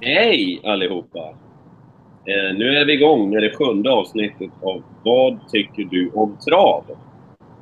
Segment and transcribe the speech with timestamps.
[0.00, 1.18] Hej allihopa!
[2.30, 6.84] Eh, nu är vi igång med det sjunde avsnittet av Vad tycker du om trav?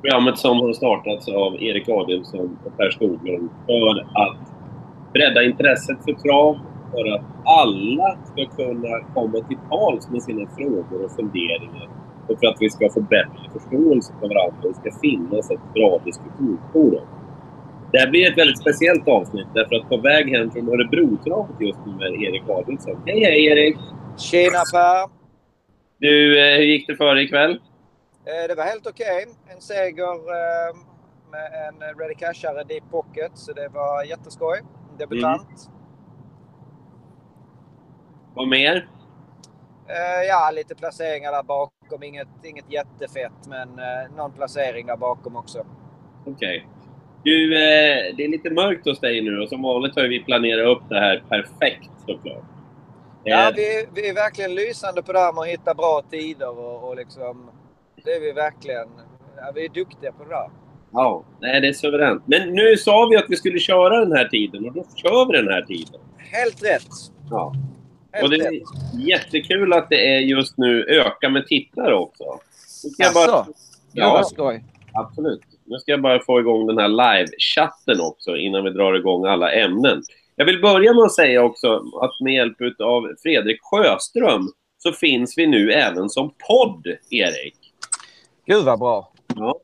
[0.03, 4.43] Programmet som har startats av Erik Adielsson och Per Skoglund för att
[5.15, 6.55] bredda intresset för trav,
[6.91, 11.89] för att alla ska kunna komma till tals med sina frågor och funderingar
[12.29, 14.69] och för att vi ska få bättre förståelse för varandra.
[14.69, 17.09] Det ska finnas ett bra diskussionsforum.
[17.93, 21.79] Det här blir ett väldigt speciellt avsnitt därför att på väg hem från Örebrotravet just
[21.87, 23.03] nu är Erik Adielsson.
[23.07, 23.77] Hej hej Erik!
[24.19, 25.11] Tjena Per!
[25.99, 27.51] Du, eh, hur gick det för dig ikväll?
[27.53, 29.27] Eh, Det var helt okej.
[29.55, 30.77] En seger eh,
[31.31, 34.61] med en Ready Cashare Deep Pocket, så det var jätteskoj.
[34.99, 35.71] Debutant.
[38.35, 38.89] Vad mer?
[40.29, 42.03] Ja, lite placeringar där bakom.
[42.03, 43.69] Inget, inget jättefett, men
[44.17, 45.67] någon placering där bakom också.
[46.27, 46.69] Okej.
[47.25, 50.77] Du, eh, det är lite mörkt hos dig nu och som vanligt har vi planerat
[50.77, 52.45] upp det här perfekt såklart.
[53.25, 56.59] Ja, Eh, vi, vi är verkligen lysande på det här med att hitta bra tider
[56.59, 57.51] och, och liksom...
[58.05, 58.89] Det är vi verkligen.
[59.37, 60.51] Ja, vi är duktiga på det där.
[60.93, 62.23] Ja, nej, det är suveränt.
[62.27, 65.39] Men nu sa vi att vi skulle köra den här tiden och då kör vi
[65.39, 66.01] den här tiden.
[66.19, 66.89] Helt rätt.
[67.31, 67.55] Ja.
[68.13, 68.47] Helt Och det rätt.
[68.47, 68.61] är
[69.09, 72.25] jättekul att det är just nu öka med tittare också.
[72.25, 72.39] Bara...
[72.99, 73.45] Jaså?
[73.47, 73.55] Gud
[73.93, 74.65] Ja, skoj.
[74.93, 75.41] absolut.
[75.65, 79.53] Nu ska jag bara få igång den här live-chatten också innan vi drar igång alla
[79.53, 80.03] ämnen.
[80.37, 85.39] Jag vill börja med att säga också att med hjälp av Fredrik Sjöström så finns
[85.39, 87.57] vi nu även som podd, Erik.
[88.47, 89.13] Gud vad bra.
[89.37, 89.61] Ja.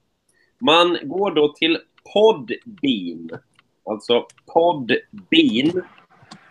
[0.61, 1.79] Man går då till
[2.13, 3.41] Podbean.
[3.91, 5.83] Alltså Podbean.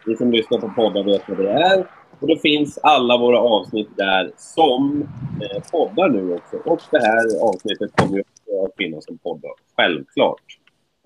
[0.06, 1.88] Ni som lyssnar på poddar vet vad det är.
[2.19, 5.07] Och då finns alla våra avsnitt där som
[5.41, 6.57] eh, poddar nu också.
[6.65, 8.23] Och det här avsnittet kommer ju
[8.65, 10.41] att finnas som poddar, självklart.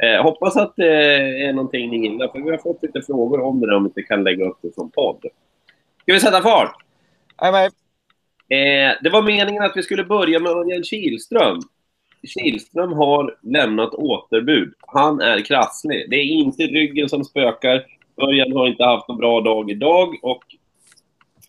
[0.03, 3.59] Eh, hoppas att det är någonting ni gillar, för vi har fått lite frågor om
[3.59, 5.25] det där, om vi inte kan lägga upp det som podd.
[6.01, 6.75] Ska vi sätta fart?
[7.41, 7.65] Med.
[7.65, 11.59] Eh, det var meningen att vi skulle börja med Örjan Kihlström.
[12.27, 14.73] Kihlström har lämnat återbud.
[14.87, 16.09] Han är krasslig.
[16.09, 17.85] Det är inte ryggen som spökar.
[18.21, 20.43] Örjan har inte haft någon bra dag idag och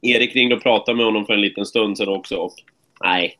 [0.03, 2.53] Erik ringde och pratade med honom för en liten stund sedan också och
[3.05, 3.39] nej,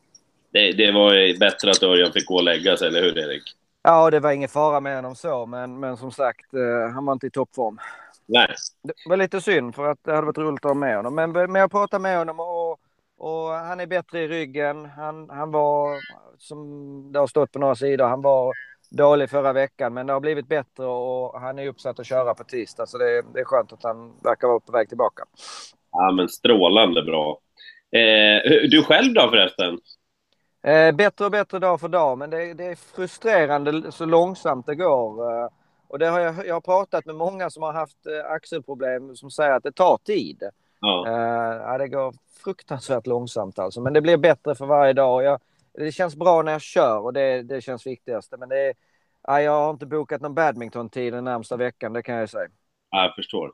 [0.51, 3.43] det, det var ju bättre att Örjan fick gå och lägga sig, eller hur Erik?
[3.83, 7.13] Ja, det var ingen fara med honom så, men, men som sagt, eh, han var
[7.13, 7.79] inte i toppform.
[8.25, 8.55] Nej.
[8.83, 11.15] Det var lite synd för att det hade varit roligt att ha med honom.
[11.15, 12.79] Men, men jag pratade med honom och,
[13.17, 14.85] och han är bättre i ryggen.
[14.85, 15.99] Han, han var,
[16.37, 18.53] som det har stått på några sidor, han var
[18.89, 22.43] dålig förra veckan, men det har blivit bättre och han är uppsatt att köra på
[22.43, 22.85] tisdag.
[22.85, 25.23] Så det, det är skönt att han verkar vara på väg tillbaka.
[25.93, 27.39] Ja, men strålande bra.
[27.91, 29.79] Eh, du själv då förresten?
[30.63, 34.75] Eh, bättre och bättre dag för dag, men det, det är frustrerande så långsamt det
[34.75, 35.31] går.
[35.31, 35.47] Eh,
[35.87, 39.31] och det har jag, jag har pratat med många som har haft eh, axelproblem som
[39.31, 40.43] säger att det tar tid.
[40.79, 41.07] Ja.
[41.07, 45.23] Eh, ja, det går fruktansvärt långsamt alltså, men det blir bättre för varje dag.
[45.23, 45.39] Jag,
[45.73, 48.37] det känns bra när jag kör och det, det känns viktigaste.
[48.37, 48.73] Men det
[49.27, 52.49] ja, jag har inte bokat någon badmintontid den närmsta veckan, det kan jag säga.
[52.93, 53.51] Ja, jag förstår.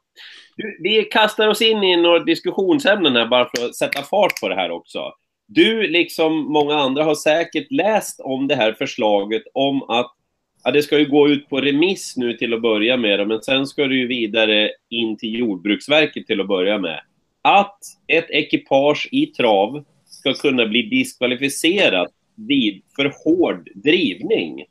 [0.56, 4.50] Du, vi kastar oss in i några diskussionsämnen här bara för att sätta fart på
[4.50, 5.14] det här också.
[5.48, 10.16] Du, liksom många andra, har säkert läst om det här förslaget om att
[10.64, 13.68] ja, det ska ju gå ut på remiss nu till att börja med, men sen
[13.68, 17.02] ska det ju vidare in till Jordbruksverket till att börja med.
[17.42, 24.66] Att ett ekipage i trav ska kunna bli diskvalificerat vid för hård drivning.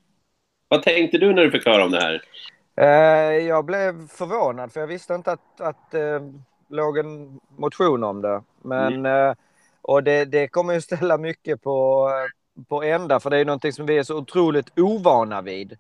[0.69, 2.23] Vad tänkte du när du fick höra om det här?
[2.81, 6.21] Eh, jag blev förvånad för jag visste inte att, att eh,
[6.69, 8.43] låg en motion om det.
[8.63, 9.35] Men, eh,
[9.83, 12.11] och det, det kommer ju ställa mycket på,
[12.69, 15.77] på ända för det är någonting som vi är så otroligt ovana vid.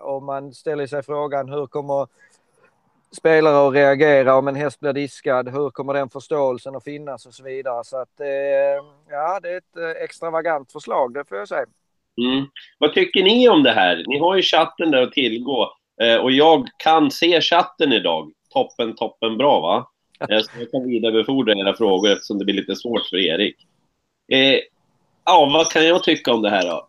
[0.00, 2.06] Och man ställer sig frågan hur kommer
[3.16, 5.48] spelare att reagera om en häst blir diskad?
[5.48, 7.84] Hur kommer den förståelsen att finnas och så vidare?
[7.84, 8.20] Så att
[9.08, 11.66] ja, det är ett extravagant förslag, det får jag säga.
[12.20, 12.46] Mm.
[12.78, 14.04] Vad tycker ni om det här?
[14.06, 15.72] Ni har ju chatten där att tillgå.
[16.02, 18.32] Eh, och jag kan se chatten idag.
[18.52, 19.88] Toppen, toppen bra va?
[20.30, 23.56] Eh, så jag kan vidarebefordra era frågor eftersom det blir lite svårt för Erik.
[24.32, 24.58] Eh,
[25.24, 26.88] ja, vad kan jag tycka om det här då?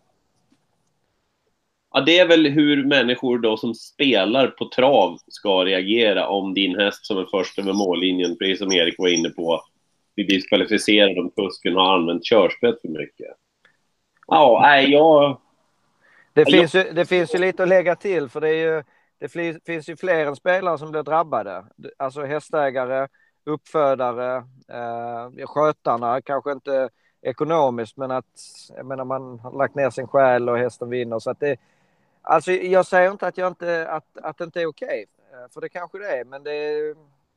[1.92, 6.78] Ja, det är väl hur människor då som spelar på trav ska reagera om din
[6.78, 9.62] häst som är först över mållinjen, precis som Erik var inne på,
[10.14, 13.36] blir diskvalificerad om kusken har använt körspett för mycket.
[14.28, 15.40] Ja, nej, jag...
[16.32, 18.82] Det, Ja, finns ju, det finns ju lite att lägga till för det, är ju,
[19.18, 19.28] det
[19.66, 21.64] finns ju fler än spelare som blir drabbade.
[21.96, 23.08] Alltså hästägare,
[23.44, 24.36] uppfödare,
[24.68, 26.88] eh, skötarna, kanske inte
[27.22, 28.24] ekonomiskt men att
[28.76, 31.18] jag menar, man har lagt ner sin själ och hästen vinner.
[31.18, 31.56] Så att det,
[32.22, 35.60] alltså jag säger inte att, jag inte, att, att det inte är okej, eh, för
[35.60, 36.96] det kanske det är, men det är,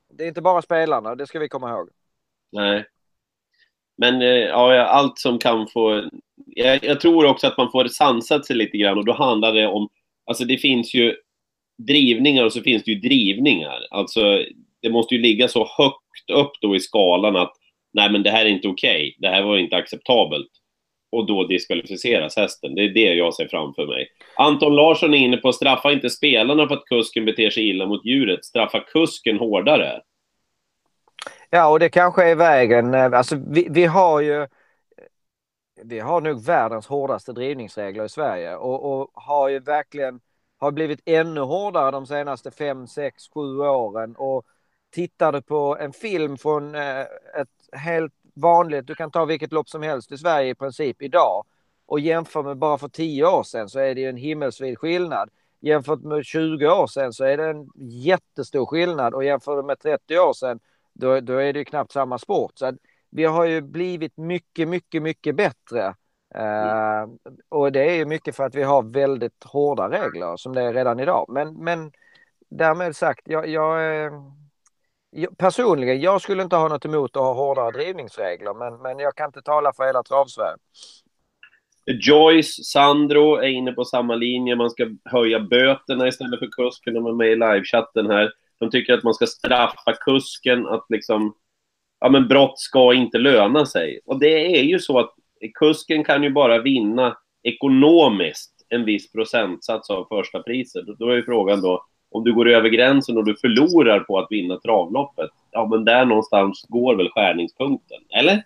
[0.09, 1.89] det är inte bara spelarna, det ska vi komma ihåg.
[2.51, 2.85] Nej.
[3.97, 6.09] Men ja, allt som kan få...
[6.45, 9.67] Jag, jag, tror också att man får sansat sig lite grann och då handlar det
[9.67, 9.89] om...
[10.25, 11.15] Alltså det finns ju
[11.87, 13.87] drivningar och så finns det ju drivningar.
[13.91, 14.43] Alltså
[14.81, 17.53] det måste ju ligga så högt upp då i skalan att
[17.93, 19.15] nej men det här är inte okej, okay.
[19.17, 20.49] det här var inte acceptabelt.
[21.11, 22.75] Och då diskvalificeras hästen.
[22.75, 24.07] Det är det jag ser framför mig.
[24.35, 28.05] Anton Larsson är inne på straffa inte spelarna för att kusken beter sig illa mot
[28.05, 28.45] djuret.
[28.45, 30.01] Straffa kusken hårdare.
[31.49, 32.93] Ja, och det kanske är vägen.
[32.93, 34.47] Eh, alltså, vi, vi har ju...
[35.83, 40.19] Vi har nog världens hårdaste drivningsregler i Sverige och, och har ju verkligen
[40.57, 44.15] har blivit ännu hårdare de senaste fem, sex, sju åren.
[44.15, 44.45] Och
[44.91, 49.81] tittade på en film från eh, ett helt vanligt, du kan ta vilket lopp som
[49.81, 51.45] helst i Sverige i princip idag
[51.85, 55.29] och jämför med bara för tio år sedan så är det ju en himmelsvid skillnad.
[55.59, 60.19] Jämfört med 20 år sedan så är det en jättestor skillnad och jämfört med 30
[60.19, 60.59] år sedan
[60.93, 62.51] då, då är det ju knappt samma sport.
[62.55, 62.73] Så
[63.11, 65.95] vi har ju blivit mycket, mycket, mycket bättre.
[66.35, 67.09] Uh,
[67.49, 70.73] och det är ju mycket för att vi har väldigt hårda regler som det är
[70.73, 71.25] redan idag.
[71.29, 71.91] Men, men
[72.49, 74.11] därmed sagt, jag, jag,
[75.37, 79.25] personligen, jag skulle inte ha något emot att ha hårdare drivningsregler, men, men jag kan
[79.25, 80.57] inte tala för hela travsverige.
[81.85, 84.55] Joyce, Sandro är inne på samma linje.
[84.55, 86.93] Man ska höja böterna istället för kusken.
[86.93, 88.31] De är med i livechatten här.
[88.59, 91.33] De tycker att man ska straffa kusken, att liksom...
[92.03, 93.99] Ja, men brott ska inte löna sig.
[94.05, 95.13] Och det är ju så att
[95.59, 100.85] kusken kan ju bara vinna ekonomiskt en viss procentsats av första priset.
[100.99, 104.27] Då är ju frågan då, om du går över gränsen och du förlorar på att
[104.29, 108.43] vinna travloppet, ja men där någonstans går väl skärningspunkten, eller?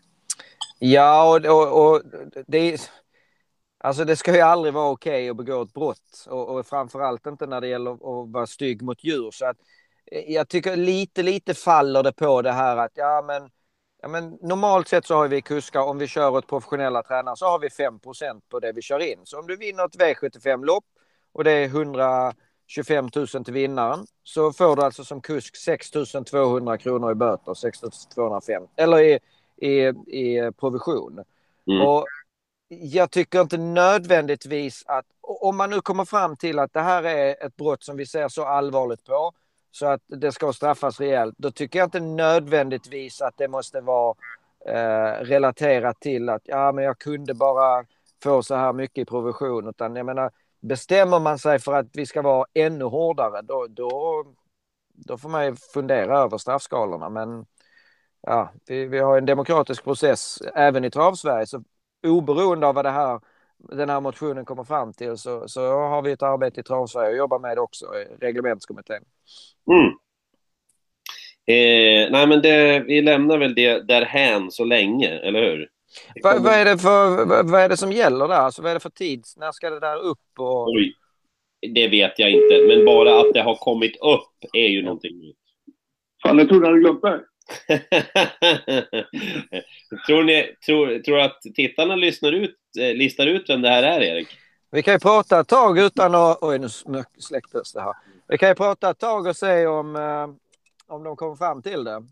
[0.80, 2.02] Ja, och, och, och
[2.48, 2.92] det,
[3.80, 7.26] alltså det ska ju aldrig vara okej okay att begå ett brott och, och framförallt
[7.26, 9.32] inte när det gäller att vara stygg mot djur.
[9.32, 9.58] Så att
[10.12, 13.50] jag tycker lite, lite faller det på det här att ja men,
[14.02, 17.46] ja, men normalt sett så har vi kuskar, om vi kör åt professionella tränare så
[17.46, 19.20] har vi 5% på det vi kör in.
[19.24, 20.86] Så om du vinner ett V75-lopp
[21.32, 22.34] och det är 100
[22.68, 25.92] 25 000 till vinnaren så får du alltså som kusk 6
[26.30, 27.80] 200 kronor i böter, 6
[28.16, 29.20] 250 eller i,
[29.58, 31.24] i, i provision.
[31.68, 31.88] Mm.
[31.88, 32.06] Och
[32.68, 37.46] jag tycker inte nödvändigtvis att om man nu kommer fram till att det här är
[37.46, 39.32] ett brott som vi ser så allvarligt på
[39.76, 44.16] så att det ska straffas rejält, då tycker jag inte nödvändigtvis att det måste vara
[44.66, 47.86] eh, relaterat till att ja, men jag kunde bara
[48.24, 50.32] få så här mycket i provision, utan jag menar
[50.62, 54.24] bestämmer man sig för att vi ska vara ännu hårdare, då, då,
[54.94, 57.10] då får man ju fundera över straffskalorna.
[57.10, 57.46] Men
[58.22, 61.64] ja, vi, vi har en demokratisk process även i Travsverige, så
[62.08, 63.20] oberoende av vad det här,
[63.58, 67.18] den här motionen kommer fram till så, så har vi ett arbete i Travsverige att
[67.18, 67.86] jobba med också,
[68.22, 69.04] reglementskommittén.
[69.72, 69.92] Mm.
[71.48, 75.70] Eh, nej, men det, vi lämnar väl det därhän så länge, eller hur?
[76.24, 78.36] Vad, vad, är det för, vad, vad, är det som gäller där?
[78.36, 79.24] Alltså, vad är det för tid?
[79.38, 80.40] När ska det där upp?
[80.40, 80.68] Och...
[80.68, 80.94] Oj,
[81.74, 85.38] det vet jag inte, men bara att det har kommit upp är ju någonting nytt.
[86.24, 87.24] Fan, jag trodde du hade glömt det.
[90.08, 94.02] tror ni tror, tror att tittarna lyssnar ut, eh, listar ut vem det här är,
[94.02, 94.28] Erik?
[94.72, 96.38] Vi kan ju prata ett tag utan att...
[96.42, 96.68] Oj, nu
[97.18, 97.94] släcktes det här.
[98.28, 100.28] Vi kan ju prata ett tag och se om, eh,
[100.88, 102.04] om de kommer fram till det.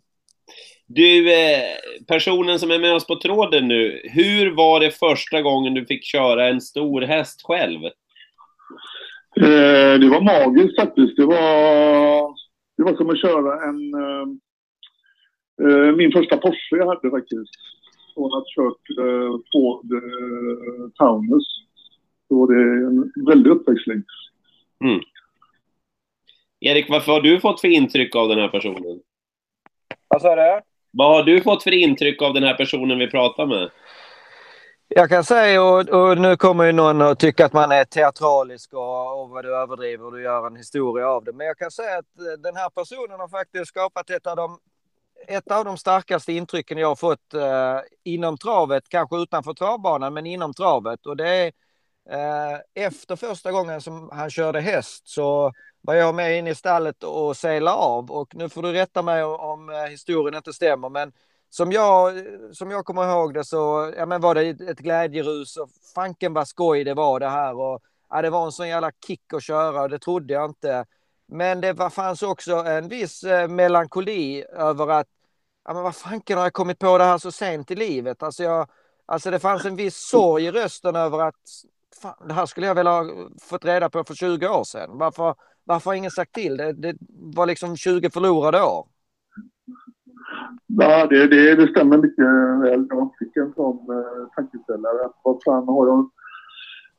[0.86, 1.76] Du, eh,
[2.08, 6.06] personen som är med oss på tråden nu, hur var det första gången du fick
[6.06, 7.80] köra en stor häst själv?
[10.00, 11.18] Det var magiskt faktiskt.
[11.18, 12.36] Det var,
[12.78, 13.96] det var som att köra en...
[15.62, 17.52] Eh, min första Porsche jag hade faktiskt.
[18.14, 21.44] Från att kört eh, på eh, Taunus.
[22.28, 24.04] Så var det en väldig uppväxling.
[24.84, 25.02] Mm.
[26.60, 29.00] Erik, vad har du fått för intryck av den här personen?
[30.08, 30.62] Vad sa du?
[30.92, 33.70] Vad har du fått för intryck av den här personen vi pratar med?
[34.88, 38.74] Jag kan säga, och, och nu kommer ju någon att tycka att man är teatralisk
[38.74, 41.34] och, och vad du överdriver och du gör en historia av det.
[41.34, 44.58] Men jag kan säga att eh, den här personen har faktiskt skapat ett av de,
[45.28, 50.26] ett av de starkaste intrycken jag har fått eh, inom travet, kanske utanför travbanan, men
[50.26, 51.06] inom travet.
[51.06, 51.52] Och det är
[52.10, 57.04] eh, efter första gången som han körde häst så var jag med in i stallet
[57.04, 58.12] och sela av.
[58.12, 61.12] Och nu får du rätta mig om eh, historien inte stämmer, men
[61.50, 62.14] som jag,
[62.52, 66.48] som jag kommer ihåg det så ja, men var det ett glädjerus och fanken vad
[66.48, 67.56] skoj det var det här.
[67.56, 70.86] Och, ja, det var en sån jävla kick att köra och det trodde jag inte.
[71.34, 75.08] Men det var, fanns också en viss eh, melankoli över att
[75.66, 78.24] ja, men vad fanken har jag kommit på det här så sent i livet?
[78.24, 78.68] Alltså, jag,
[79.06, 81.36] alltså det fanns en viss sorg i rösten över att
[82.02, 83.06] fan, det här skulle jag väl ha
[83.42, 84.90] fått reda på för 20 år sedan.
[84.94, 86.58] Varför, varför har ingen sagt till?
[86.58, 86.96] Det, det
[87.36, 88.88] var liksom 20 förlorade år.
[90.68, 92.26] Ja, det, det, det stämmer mycket
[92.64, 92.88] väl.
[92.90, 95.10] Jag fick en sån eh, tankeställare.
[95.24, 96.10] Vad fan har jag...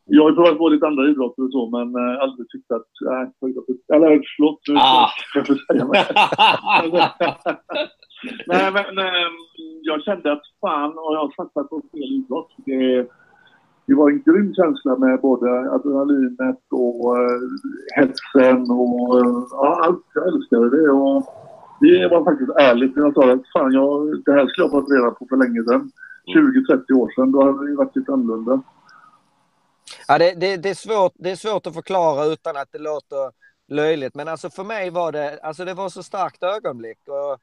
[0.06, 2.90] Jag har ju provat på lite andra idrotter och så, men uh, aldrig tyckt att...
[3.10, 4.60] Äh, eller förlåt.
[4.76, 5.08] Ah.
[5.34, 7.10] Jag säga
[8.46, 9.26] nej, men nej,
[9.82, 12.50] jag kände att fan har jag satsat på fel idrott.
[12.56, 13.08] Det,
[13.86, 17.40] det var en grym känsla med både adrenalinet och uh,
[17.96, 20.04] hetsen och ja, allt.
[20.14, 20.90] Jag älskade det.
[20.90, 21.24] Och,
[21.80, 24.92] det var faktiskt ärligt när jag sa att fan, jag, det här skulle jag fått
[24.92, 25.90] reda på för länge sedan.
[26.34, 27.32] 20-30 år sedan.
[27.32, 28.62] Då hade det varit lite annorlunda.
[30.08, 33.32] Ja, det, det, det, är svårt, det är svårt att förklara utan att det låter
[33.68, 34.14] löjligt.
[34.14, 36.98] Men alltså för mig var det, alltså det var så starkt ögonblick.
[37.08, 37.38] Och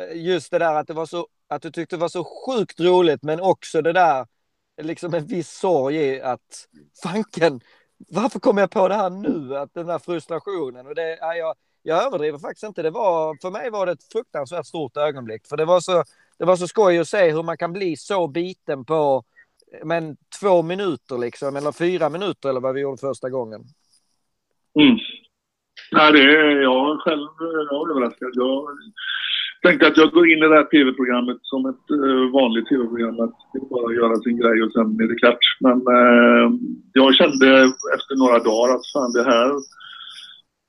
[0.00, 2.80] eh, just det där att, det var så, att du tyckte det var så sjukt
[2.80, 4.26] roligt men också det där
[4.82, 6.68] liksom en viss sorg i att
[7.02, 7.60] fanken,
[8.08, 9.56] varför kom jag på det här nu?
[9.56, 10.86] Att den där frustrationen.
[10.86, 12.82] Och det, ja, jag, jag överdriver faktiskt inte.
[12.82, 15.46] Det var, för mig var det ett fruktansvärt stort ögonblick.
[15.46, 16.04] För det var så,
[16.38, 19.24] det var så skoj att se hur man kan bli så biten på
[19.84, 23.60] men, två minuter liksom, eller fyra minuter eller vad vi gjorde första gången.
[24.80, 24.98] Mm.
[25.92, 28.30] Nej, det är jag själv jag är överraskad.
[28.34, 28.66] Jag
[29.62, 33.20] tänkte att jag går in i det här tv-programmet som ett uh, vanligt tv-program.
[33.20, 33.38] Att
[33.70, 35.44] bara göra sin grej och sen är det klart.
[35.60, 36.46] Men uh,
[36.92, 37.48] jag kände
[37.96, 39.52] efter några dagar att fan det här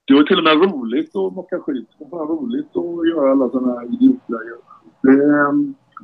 [0.05, 1.89] det var till och med roligt att mocka skit.
[1.99, 4.57] Det var roligt att göra alla sådana här idiotgrejer.
[5.01, 5.51] Det, eh,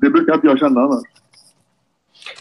[0.01, 1.03] det brukar inte jag känna annars.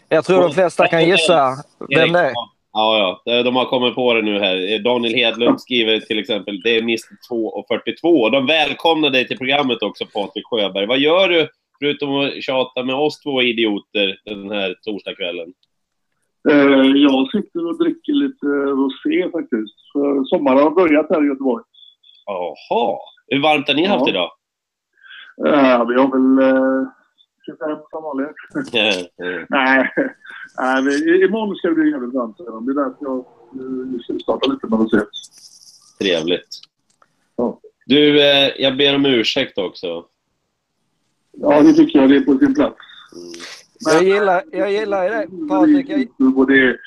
[0.09, 1.51] Jag tror de flesta kan gissa
[1.97, 2.33] vem det är.
[2.73, 3.43] Ja, ja.
[3.43, 4.79] De har kommit på det nu här.
[4.79, 6.99] Daniel Hedlund skriver till exempel det är Mr
[7.31, 8.31] 2.42.
[8.31, 10.87] De välkomnar dig till programmet också, Patrik Sjöberg.
[10.87, 11.49] Vad gör du
[11.79, 15.53] förutom att tjata med oss två idioter den här torsdagskvällen?
[16.51, 19.77] Eh, jag sitter och dricker lite rosé faktiskt.
[19.93, 21.65] För sommaren har börjat här i Göteborg.
[22.27, 22.99] Jaha.
[23.27, 24.31] Hur varmt har ni haft idag?
[25.37, 26.89] Ja, vi har väl eh,
[27.49, 28.37] 25 som vanligt.
[29.49, 29.91] Nej,
[30.59, 32.37] Nej imorgon ska det bli jävligt varmt.
[32.37, 33.19] Det är därför jag
[33.61, 34.99] uh, startar lite med rosé.
[36.01, 36.49] Trevligt.
[37.37, 37.61] Ja.
[37.87, 40.05] Du, eh, jag ber om ursäkt också.
[41.33, 42.11] Ja, det tycker jag.
[42.11, 42.77] Det är på sin plats.
[43.13, 43.33] Mm.
[43.81, 45.87] Jag gillar, jag gillar det, Patrik.
[45.89, 46.47] Jag...
[46.49, 46.79] Det är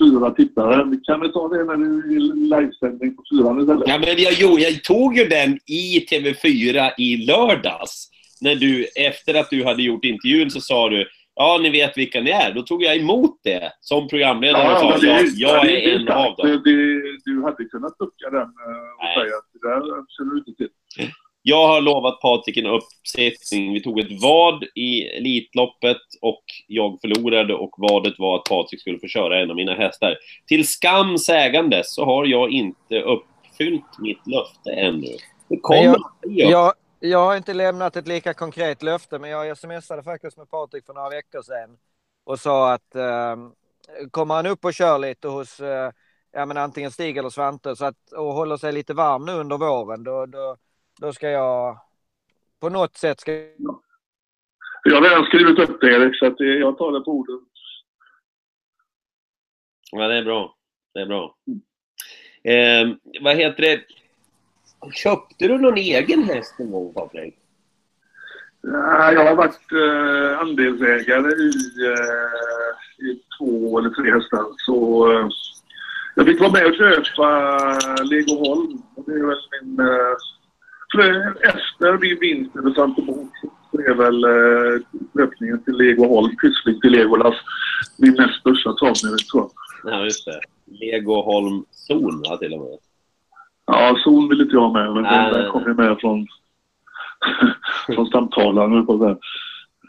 [0.00, 0.96] fyra tittare.
[1.04, 3.88] Kan vi ta det när du är livesändning på fyran istället?
[3.88, 8.10] Ja, men jag, jo, jag tog ju den i TV4 i lördags.
[8.40, 12.20] När du, efter att du hade gjort intervjun så sa du Ja, ni vet vilka
[12.20, 12.52] ni är.
[12.52, 15.98] Då tog jag emot det som programledare Ja, och sa det, ja, jag det, är
[15.98, 16.18] en sant.
[16.18, 16.62] av dem.
[16.64, 18.46] Det, det, du hade kunnat ducka den eh,
[18.98, 19.14] och Nej.
[19.14, 20.68] säga att det där känner du inte till.
[21.42, 23.72] Jag har lovat Patrik en uppsättning.
[23.72, 28.98] Vi tog ett vad i Elitloppet och jag förlorade och vadet var att Patrik skulle
[28.98, 30.16] få köra en av mina hästar.
[30.46, 35.16] Till skam sägande så har jag inte uppfyllt mitt löfte ännu.
[35.48, 36.50] Det kommer jag-.
[36.50, 40.86] Jag, jag har inte lämnat ett lika konkret löfte, men jag smsade faktiskt med Patrik
[40.86, 41.78] för några veckor sedan
[42.24, 43.36] och sa att eh,
[44.10, 45.92] kommer han upp och kör lite hos eh,
[46.32, 49.58] ja, men antingen Stig eller Svante så att, och håller sig lite varm nu under
[49.58, 50.56] våren, då, då,
[51.00, 51.80] då ska jag
[52.60, 53.32] på något sätt ska
[54.82, 57.40] Jag har redan skrivit upp det Erik, så att jag tar det på orden.
[59.92, 60.56] Ja, det är bra.
[60.94, 61.36] Det är bra.
[62.44, 62.88] Eh,
[63.20, 63.99] vad heter det?
[64.94, 67.34] Köpte du någon egen häst någon gång, Patrik?
[68.62, 71.52] Ja, Jag har varit eh, andelsägare i,
[71.86, 74.44] eh, i två eller tre hästar.
[74.56, 75.28] Så eh,
[76.14, 78.82] jag fick vara med och köpa Legoholm.
[79.06, 79.80] Det är väl min...
[79.80, 80.16] Eh,
[81.42, 83.30] efter min vinst över Svante Bok
[83.70, 84.80] så är väl eh,
[85.14, 87.34] löpningen till Legoholm, kryssning till Legolas,
[87.98, 89.50] min näst största travmerit tror
[89.82, 89.92] jag.
[89.92, 90.40] Ja, just det.
[90.66, 92.78] Legoholm Zon, till och med.
[93.72, 96.26] Ja, zon vill inte jag med, men Nej, där kom ju med från,
[97.94, 98.74] från stamtavlan.
[98.74, 99.16] jag på säga.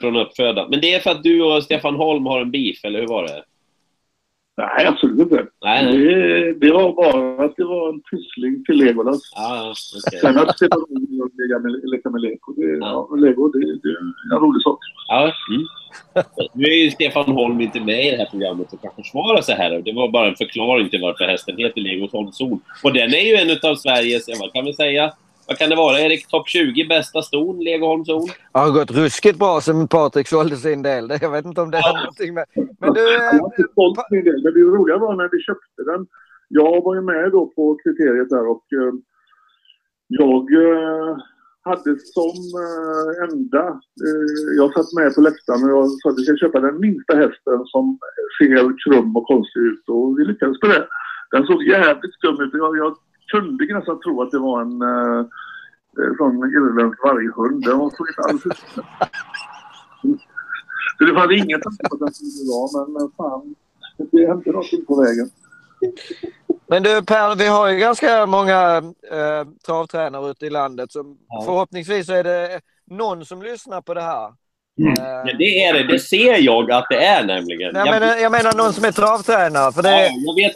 [0.02, 0.70] Från uppfödaren.
[0.70, 3.24] Men det är för att du och Stefan Holm har en beef, eller hur var
[3.24, 3.44] det?
[4.58, 5.48] Nej, absolut inte.
[5.64, 5.98] Nej, nej.
[5.98, 9.32] Det, det var bara att det var en pyssling till Legolas.
[9.36, 9.74] Ja, ja,
[10.08, 10.20] okej.
[10.20, 13.10] Sen att det var roligt att leka med, leka med Lego, det, ja.
[13.18, 14.80] Lego det, det är en rolig sak.
[15.08, 15.22] Ja.
[15.24, 15.66] Mm.
[16.54, 19.56] Nu är ju Stefan Holm inte med i det här programmet och kan försvara sig
[19.56, 19.82] här.
[19.86, 22.62] Det var bara en förklaring till varför hästen heter Legoholm Zon.
[22.84, 25.14] Och den är ju en av Sveriges, ja, vad kan vi säga,
[25.52, 26.28] vad kan det vara, Erik?
[26.28, 28.28] Topp 20 bästa ston, Legoholm Zon?
[28.54, 31.18] Det har gått ruskigt bra sen Patrik sålde sin del.
[31.22, 32.46] Jag vet inte om det har någonting med...
[32.82, 35.82] Men du, Jag har inte sålt min del, men det roliga var när vi köpte
[35.92, 36.02] den.
[36.48, 38.94] Jag var ju med då på kriteriet där och eh,
[40.08, 41.12] jag eh,
[41.70, 43.66] hade som eh, enda...
[44.06, 47.14] Eh, jag satt med på läktaren och jag sa att vi ska köpa den minsta
[47.24, 47.86] hästen som
[48.38, 50.88] ser krum och konstig ut och vi lyckades med det.
[51.34, 52.54] Den såg jävligt skum ut.
[52.54, 52.94] Jag, jag
[53.32, 55.20] kunde nästan tro att det var en eh,
[56.00, 57.64] eh, sån irländsk varghund.
[57.66, 58.86] Den såg inte alls ut
[60.98, 63.56] Så det fanns inget att det skulle vara, men fan,
[64.12, 65.30] det hände någonting på vägen.
[66.68, 68.78] Men du Per, vi har ju ganska många
[69.12, 70.92] eh, travtränare ute i landet.
[70.92, 71.44] Som Ja.
[71.46, 74.34] Förhoppningsvis så är det någon som lyssnar på det här.
[74.80, 74.94] Mm.
[74.94, 75.84] Eh, Men det är det.
[75.84, 77.76] Det ser jag att det är nämligen.
[77.76, 79.72] jag, Jag- menar, jag menar någon som är travtränare.
[79.72, 80.54] För det, Ja, jag, vet,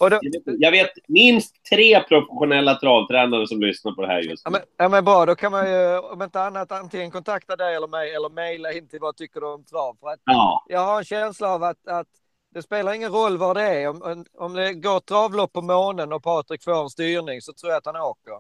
[0.62, 4.58] jag, vet, jag minst tre professionella travtränare som lyssnar på det här just Ja nu.
[4.58, 7.88] men, ja men bra, då kan man ju om inte annat antingen kontakta dig eller
[7.88, 9.98] mig eller mejla in till vad tycker du om trav.
[10.00, 12.08] För att Ja, jag har en känsla av att, att
[12.54, 13.90] det spelar ingen roll var det är.
[13.90, 17.78] Om, om det går travlopp på månen och Patrik får en styrning så tror jag
[17.78, 18.34] att han åker.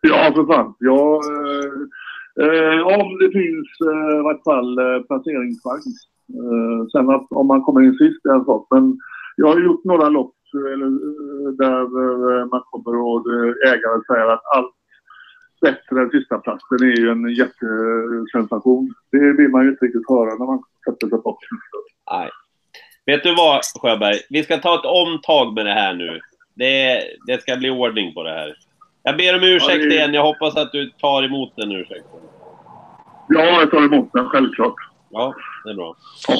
[0.00, 0.74] Ja, för fan.
[0.78, 1.86] Ja, eh, eh,
[2.40, 5.86] Eh, om det finns eh, i vart fall eh, placeringschans.
[6.40, 8.66] Eh, sen att om man kommer in sist är en sak.
[8.70, 8.98] Men
[9.36, 13.24] jag har gjort några lopp eh, eller, eh, där eh, man kommer och
[13.66, 14.74] ägaren säger att allt
[15.60, 18.94] bättre än sista platsen är ju en jättesensation.
[19.12, 21.38] Det vill man ju inte riktigt höra när man sätter sig på.
[22.10, 22.30] nej.
[23.06, 24.16] Vet du vad, Sjöberg?
[24.30, 26.20] Vi ska ta ett omtag med det här nu.
[26.54, 28.54] Det, det ska bli ordning på det här.
[29.06, 30.14] Jag ber om ursäkt Ja, det- igen.
[30.14, 32.20] Jag hoppas att du tar emot den ursäkten.
[33.28, 34.74] Ja, jag tar emot den självklart.
[35.10, 35.34] Ja,
[35.64, 35.96] det är bra.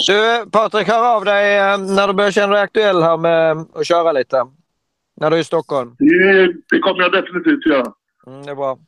[0.07, 3.87] Du Patrik, hör av dig eh, när du börjar känna dig aktuell här med att
[3.87, 4.47] köra lite.
[5.17, 5.97] När du är i Stockholm.
[5.99, 7.93] Det, det kommer jag definitivt göra.
[8.27, 8.79] Mm, det är bra.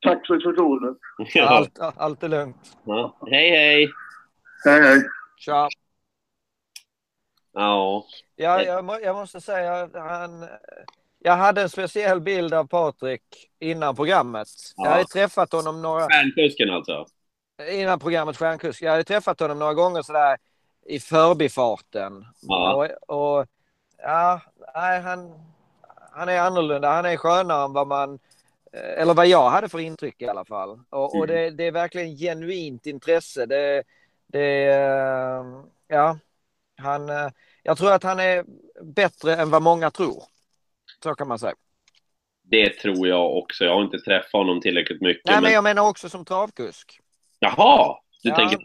[0.00, 0.96] Tack för förtroendet.
[1.34, 1.48] Ja.
[1.48, 2.56] Allt, allt är lugnt.
[2.84, 3.16] Ja.
[3.30, 3.90] Hej, hej!
[4.64, 5.02] Hej, hej.
[5.38, 5.68] Tja.
[7.52, 8.04] Ja.
[8.36, 10.44] Ja, jag, jag måste säga han...
[11.18, 13.22] Jag hade en speciell bild av Patrik
[13.58, 14.48] innan programmet.
[14.76, 14.90] Jag Ja.
[14.90, 16.08] hade träffat honom några...
[16.08, 17.06] Stjärnkusken alltså.
[17.70, 18.82] Innan programmet Stjärnkusk.
[18.82, 20.36] Jag hade träffat honom några gånger sådär
[20.86, 22.26] i förbifarten.
[22.40, 22.74] Ja.
[23.08, 23.46] Och, och
[23.98, 24.40] ja,
[24.74, 25.34] nej, han,
[26.12, 26.90] han är annorlunda.
[26.92, 28.18] Han är skönare än vad man...
[28.72, 30.80] eh, Eller vad jag hade för intryck i alla fall.
[30.90, 31.28] Och, och Mm.
[31.36, 33.46] det, det är verkligen genuint intresse.
[33.46, 33.82] Det,
[34.26, 35.44] det eh,
[35.88, 36.18] ja,
[36.78, 37.08] han...
[37.08, 37.28] eh,
[37.62, 38.44] Jag tror att han är
[38.82, 40.22] bättre än vad många tror.
[41.02, 41.54] Så kan man säga.
[42.42, 43.64] Det tror jag också.
[43.64, 45.24] Jag har inte träffat honom tillräckligt mycket.
[45.26, 45.52] Nej, men men...
[45.52, 47.00] jag menar också som travkusk.
[47.38, 47.98] Jaha!
[48.22, 48.58] Du Ja, tänker...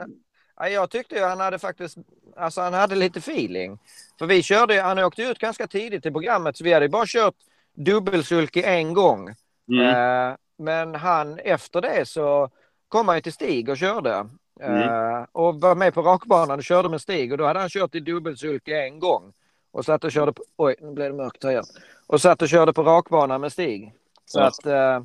[0.55, 1.97] Ja, jag tyckte ju han hade faktiskt,
[2.37, 3.79] alltså han hade lite feeling.
[4.19, 7.35] För vi körde, han åkte ut ganska tidigt i programmet så vi hade bara kört
[7.73, 9.35] dubbelsulky en gång.
[9.71, 9.87] Mm.
[9.87, 12.49] Eh, men han efter det så
[12.87, 14.29] kom han ju till Stig och körde.
[14.61, 17.95] Eh, och var med på rakbanan och körde med Stig och då hade han kört
[17.95, 19.33] i dubbelsulky en gång.
[19.71, 21.65] Och satt och körde på, oj nu blev det mörkt här igen.
[22.13, 23.93] Och satt och körde på rakbanan med Stig.
[24.25, 24.45] Så Ja.
[24.45, 25.03] att, eh,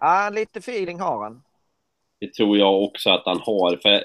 [0.00, 1.42] ja, lite feeling har han.
[2.20, 3.76] Det tror jag också att han har.
[3.82, 4.04] För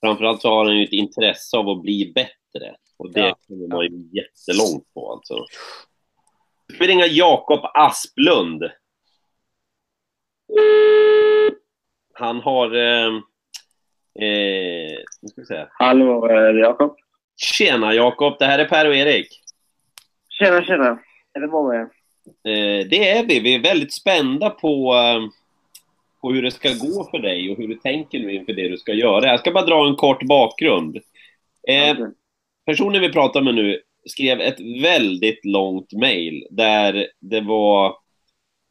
[0.00, 2.76] framförallt så har han ju ett intresse av att bli bättre.
[2.96, 3.36] Och det Ja.
[3.48, 5.46] kommer man ju jättelångt på alltså.
[6.78, 8.62] Vi ringa Jakob Asplund.
[12.14, 12.74] Han har...
[12.74, 13.06] Eh,
[14.28, 14.98] eh,
[15.30, 15.66] ska vi se.
[15.70, 16.96] Hallå, det Jakob?
[17.36, 19.28] Tjena Jakob, det här är Per och Erik.
[20.38, 20.98] Tjena, tjena.
[21.36, 21.88] Är det bra med er?
[22.26, 23.40] Eh, det är vi.
[23.40, 25.28] Vi är väldigt spända på, eh,
[26.20, 28.76] på hur det ska gå för dig och hur du tänker nu inför det du
[28.76, 29.26] ska göra.
[29.26, 30.96] Jag ska bara dra en kort bakgrund.
[31.68, 32.06] Eh, Okej.
[32.66, 37.96] personen vi pratar med nu skrev ett väldigt långt mejl där det var...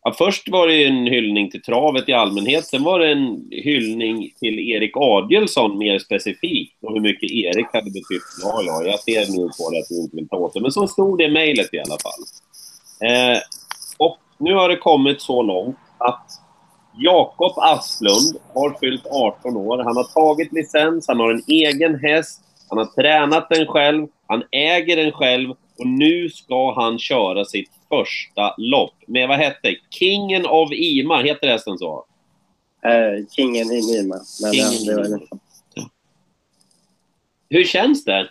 [0.03, 4.31] Ja, först var det en hyllning till travet i allmänhet, sen var det en hyllning
[4.39, 8.23] till Erik Adielsson mer specifikt och hur mycket Erik hade betytt.
[8.43, 10.71] Ja, ja, jag ser nu på det att du inte vill ta åt det, men
[10.71, 12.44] så stod det mejlet i alla fall.
[12.99, 13.39] Eh,
[13.97, 16.41] och nu har det kommit så långt att
[16.97, 19.77] Jakob Asplund har fyllt 18 år.
[19.77, 24.43] Han har tagit licens, han har en egen häst, han har tränat den själv, han
[24.51, 30.45] äger den själv och nu ska han köra sitt första lopp med, vad hette Kingen
[30.45, 32.05] of Ima, heter hästen så?
[32.85, 34.19] Eh, kingen i Nima.
[34.41, 35.39] Men Kingen ja, det var nästan.
[37.49, 38.29] Hur känns det?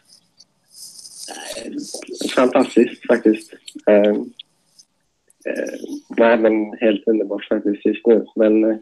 [2.34, 3.52] fantastiskt faktiskt.
[3.86, 4.14] Eh,
[6.08, 8.26] nej, men helt underbart faktiskt just nu.
[8.36, 8.76] Men eh,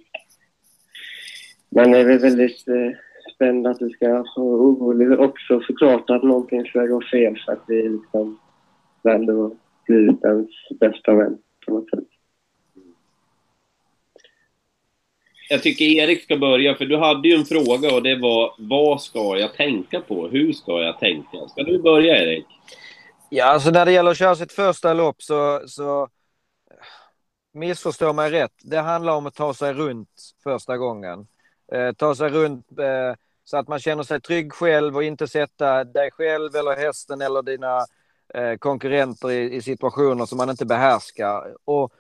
[1.68, 2.98] man är väl väldigt eh,
[3.34, 7.64] spänd att det ska och orolig också såklart att någonting ska gå fel så att
[7.68, 8.38] vi liksom
[9.02, 12.04] vänder och blir ens bästa vän på något sätt.
[15.48, 19.00] Jag tycker Erik ska börja, för du hade ju en fråga och det var vad
[19.00, 20.28] ska jag tänka på?
[20.28, 21.48] Hur ska jag tänka?
[21.48, 22.46] Ska du börja Erik?
[23.30, 26.08] Ja, alltså när det gäller att köra sitt första lopp så, så
[27.52, 28.52] missförstå mig rätt.
[28.62, 31.26] Det handlar om att ta sig runt första gången.
[31.72, 35.84] Eh, ta sig runt eh, så att man känner sig trygg själv och inte sätta
[35.84, 37.86] dig själv eller hästen eller dina
[38.34, 41.56] eh, konkurrenter i, i situationer som man inte behärskar.
[41.64, 41.92] Och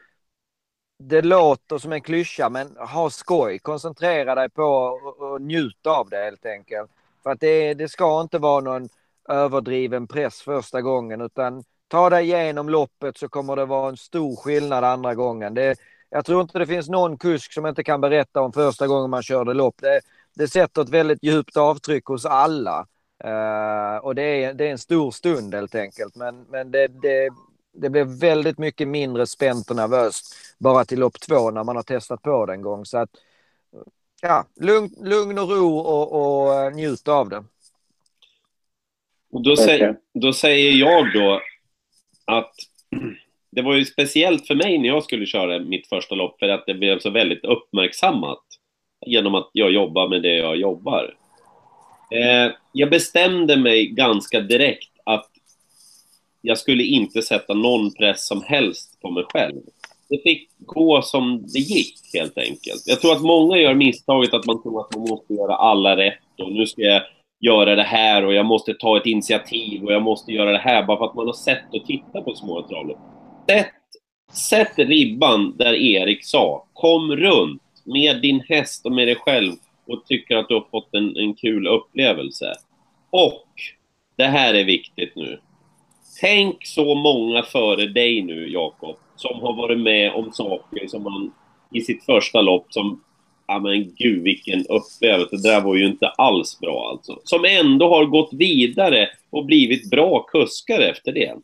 [0.98, 3.58] det låter som en klyscha, men ha skoj.
[3.58, 6.90] Koncentrera dig på och, och njut av det helt enkelt.
[7.22, 8.88] För att det, det ska inte vara någon
[9.28, 14.36] överdriven press första gången utan ta dig igenom loppet så kommer det vara en stor
[14.36, 15.54] skillnad andra gången.
[15.54, 15.76] Det,
[16.10, 19.22] jag tror inte det finns någon kusk som inte kan berätta om första gången man
[19.22, 19.74] körde lopp.
[19.78, 20.00] Det,
[20.34, 22.86] det sätter ett väldigt djupt avtryck hos alla.
[23.24, 26.16] Uh, och det är, det är en stor stund helt enkelt.
[26.16, 27.28] Men, men det, det,
[27.72, 31.82] det blev väldigt mycket mindre spänt och nervöst bara till lopp två när man har
[31.82, 32.84] testat på det en gång.
[32.84, 33.10] Så att,
[34.20, 37.44] ja, lugn, lugn och ro och, och uh, njut av det.
[39.32, 41.40] Och då, säger, då säger jag då
[42.32, 42.54] att
[43.50, 46.66] det var ju speciellt för mig när jag skulle köra mitt första lopp för att
[46.66, 48.42] det blev så väldigt uppmärksammat
[49.06, 51.14] genom att jag jobbar med det jag jobbar.
[52.10, 55.30] Eh, jag bestämde mig ganska direkt att
[56.40, 59.60] jag skulle inte sätta någon press som helst på mig själv.
[60.08, 62.82] Det fick gå som det gick helt enkelt.
[62.86, 66.18] Jag tror att många gör misstaget att man tror att man måste göra alla rätt
[66.38, 67.02] och nu ska jag
[67.46, 70.82] göra det här och jag måste ta ett initiativ och jag måste göra det här
[70.82, 72.98] bara för att man har sett och tittat på små travlopp.
[73.50, 73.72] Sätt,
[74.32, 76.66] sätt ribban där Erik sa.
[76.72, 79.52] Kom runt med din häst och med dig själv
[79.86, 82.52] och tycker att du har fått en, en kul upplevelse.
[83.10, 83.48] Och,
[84.16, 85.40] det här är viktigt nu.
[86.20, 91.32] Tänk så många före dig nu, Jakob, som har varit med om saker som man
[91.72, 93.00] i sitt första lopp som
[93.52, 97.20] ja men gud vilken upplevelse, det där var ju inte alls bra alltså.
[97.24, 101.34] Som ändå har gått vidare och blivit bra kuskar efter det.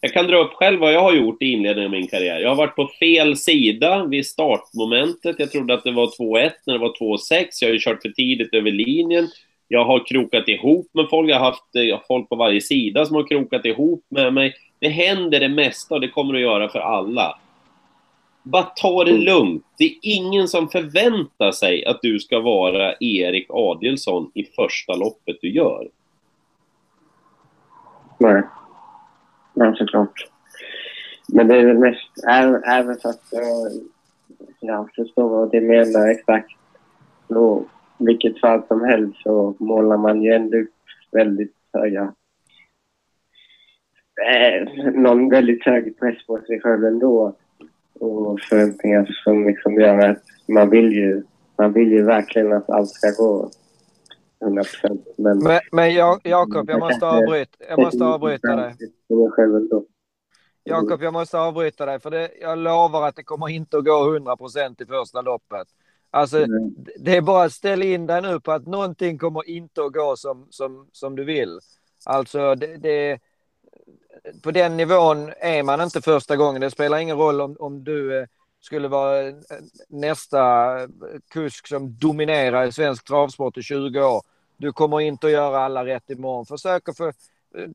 [0.00, 2.40] Jag kan dra upp själv vad jag har gjort i inledningen av min karriär.
[2.40, 5.36] Jag har varit på fel sida vid startmomentet.
[5.38, 7.46] Jag trodde att det var 2-1 när det var 2-6.
[7.60, 9.28] Jag har ju kört för tidigt över linjen.
[9.68, 11.30] Jag har krokat ihop med folk.
[11.30, 14.54] Jag har haft eh, folk på varje sida som har krokat ihop med mig.
[14.78, 17.38] Det händer det mesta och det kommer att göra för alla.
[18.44, 19.64] Bara ta det lugnt.
[19.78, 25.36] Det är ingen som förväntar sig att du ska vara Erik Adielsson i första loppet
[25.40, 25.88] du gör.
[28.18, 28.42] Nej.
[29.54, 30.30] Nej, såklart.
[31.28, 32.10] Men det är väl mest,
[32.66, 33.72] även fast jag,
[34.60, 36.50] jag förstår vad du menar exakt.
[37.28, 37.64] Så,
[37.98, 40.70] vilket fall som helst så målar man ju ändå upp
[41.10, 42.12] väldigt höga
[44.22, 47.36] eh, någon väldigt hög press på sig själv ändå
[48.00, 51.22] och förväntningar som liksom gör att man vill ju,
[51.58, 53.50] man vill ju verkligen att allt ska gå
[54.42, 55.06] 100 procent.
[55.18, 58.74] Men, men, men Jakob, jag måste avbryta, jag måste avbryta dig.
[60.64, 64.14] Jakob, jag måste avbryta dig för det, jag lovar att det kommer inte att gå
[64.14, 65.68] 100 procent i första loppet.
[66.10, 66.74] Alltså, mm.
[66.98, 70.16] det är bara att ställa in dig nu på att någonting kommer inte att gå
[70.16, 71.58] som, som, som du vill.
[72.04, 73.20] Alltså, det, det
[74.42, 76.60] på den nivån är man inte första gången.
[76.60, 78.26] Det spelar ingen roll om, om du eh,
[78.60, 79.34] skulle vara eh,
[79.88, 80.72] nästa
[81.30, 84.22] kusk som dominerar i svensk travsport i 20 år.
[84.56, 86.46] Du kommer inte att göra alla rätt imorgon.
[86.46, 87.12] Försök att få, eh,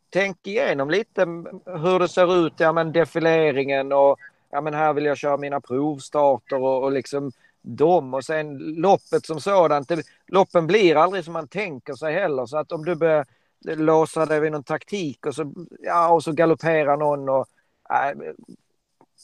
[0.09, 1.21] tänk igenom lite
[1.65, 4.17] hur det ser ut, ja men defileringen och
[4.51, 9.25] ja men här vill jag köra mina provstarter och, och liksom dem och sen loppet
[9.25, 9.89] som sådant.
[9.89, 13.25] Det, loppen blir aldrig som man tänker sig heller så att om du börjar
[13.65, 17.47] låsa dig vid någon taktik och så, ja, och så galopperar någon och
[17.89, 18.33] äh,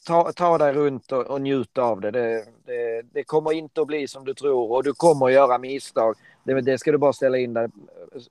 [0.07, 2.11] ta, ta dig runt och, och njut av det.
[2.11, 3.01] Det, det.
[3.13, 6.15] det, kommer inte att bli som du tror och du kommer att göra misstag.
[6.43, 7.67] Det, det ska du bara ställa, in dig,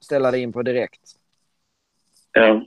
[0.01, 1.01] ställa dig in på direkt.
[2.33, 2.65] Ja.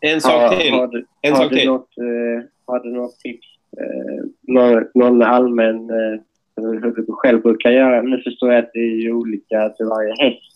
[0.00, 0.72] En sak till.
[0.72, 1.68] Har, du, en har sak du till.
[1.68, 3.46] Något, eh, har du något tips?
[3.80, 6.20] Eh, någon, någon allmän eh,
[6.56, 8.02] hur du själv brukar göra?
[8.02, 10.55] Nu förstår jag att det är olika till varje häst.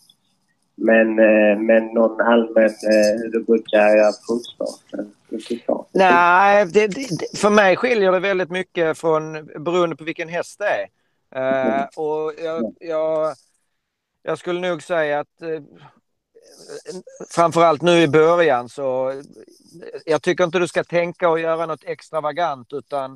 [0.81, 5.15] Men, eh, men någon allmän eh, brukar göra provstarten?
[5.93, 10.65] Nej, det, det, för mig skiljer det väldigt mycket från beroende på vilken häst det
[10.65, 10.89] är.
[11.37, 13.35] Uh, och jag, jag,
[14.23, 15.61] jag, skulle nog säga att uh,
[17.31, 19.13] framförallt nu i början så
[20.07, 23.13] jag tycker inte du ska tänka och göra något extravagant utan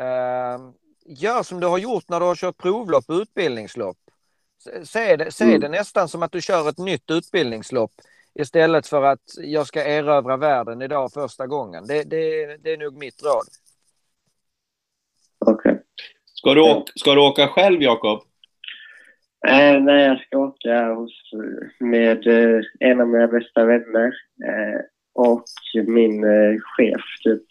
[0.00, 0.70] uh,
[1.06, 3.98] gör som du har gjort när du har kört provlopp och utbildningslopp.
[4.84, 5.60] Se det, se mm.
[5.60, 7.92] det nästan som att du kör ett nytt utbildningslopp
[8.34, 11.86] istället för att jag ska erövra världen idag första gången.
[11.86, 13.44] Det, det, det är nog mitt råd.
[15.46, 15.72] Okej.
[15.72, 15.82] Okay.
[16.24, 18.20] Ska, du, ska du åka själv, Jakob?
[19.48, 21.30] Eh, nej, jag ska åka hos,
[21.80, 24.12] med eh, en av mina bästa vänner
[24.44, 24.80] eh,
[25.14, 25.44] och
[25.86, 27.42] min eh, chef, typ.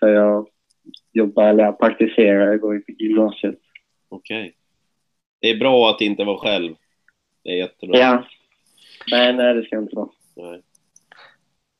[0.00, 0.48] Där jag
[1.12, 3.58] jobbar, eller jag praktiserar, jag går i gymnasiet.
[4.08, 4.40] Okej.
[4.40, 4.52] Okay.
[5.44, 6.74] Det är bra att inte vara själv.
[7.42, 7.98] Det är jättebra.
[7.98, 8.24] Ja.
[9.10, 10.08] Nej, nej, det ska inte vara.
[10.36, 10.62] Nej.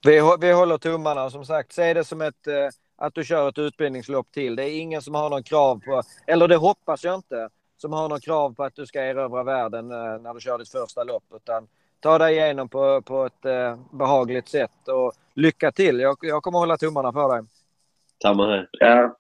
[0.07, 1.31] Vi, vi håller tummarna.
[1.31, 4.57] Som sagt, se det som ett, eh, att du kör ett utbildningslopp till.
[4.57, 8.09] Det är ingen som har någon krav på, eller det hoppas jag inte, som har
[8.09, 11.25] någon krav på att du ska erövra världen eh, när du kör ditt första lopp.
[11.35, 11.67] Utan
[12.01, 14.89] ta dig igenom på, på ett eh, behagligt sätt.
[14.89, 16.01] Och lycka till!
[16.01, 17.45] Jag, jag kommer hålla tummarna för dig.
[18.23, 18.69] Samma här.
[18.73, 19.17] Ja,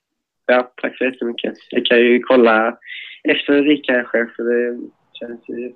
[0.46, 1.54] ja, tack så jättemycket.
[1.70, 2.78] Jag kan ju kolla
[3.28, 4.80] efter Rick kanske, för det
[5.12, 5.74] känns ju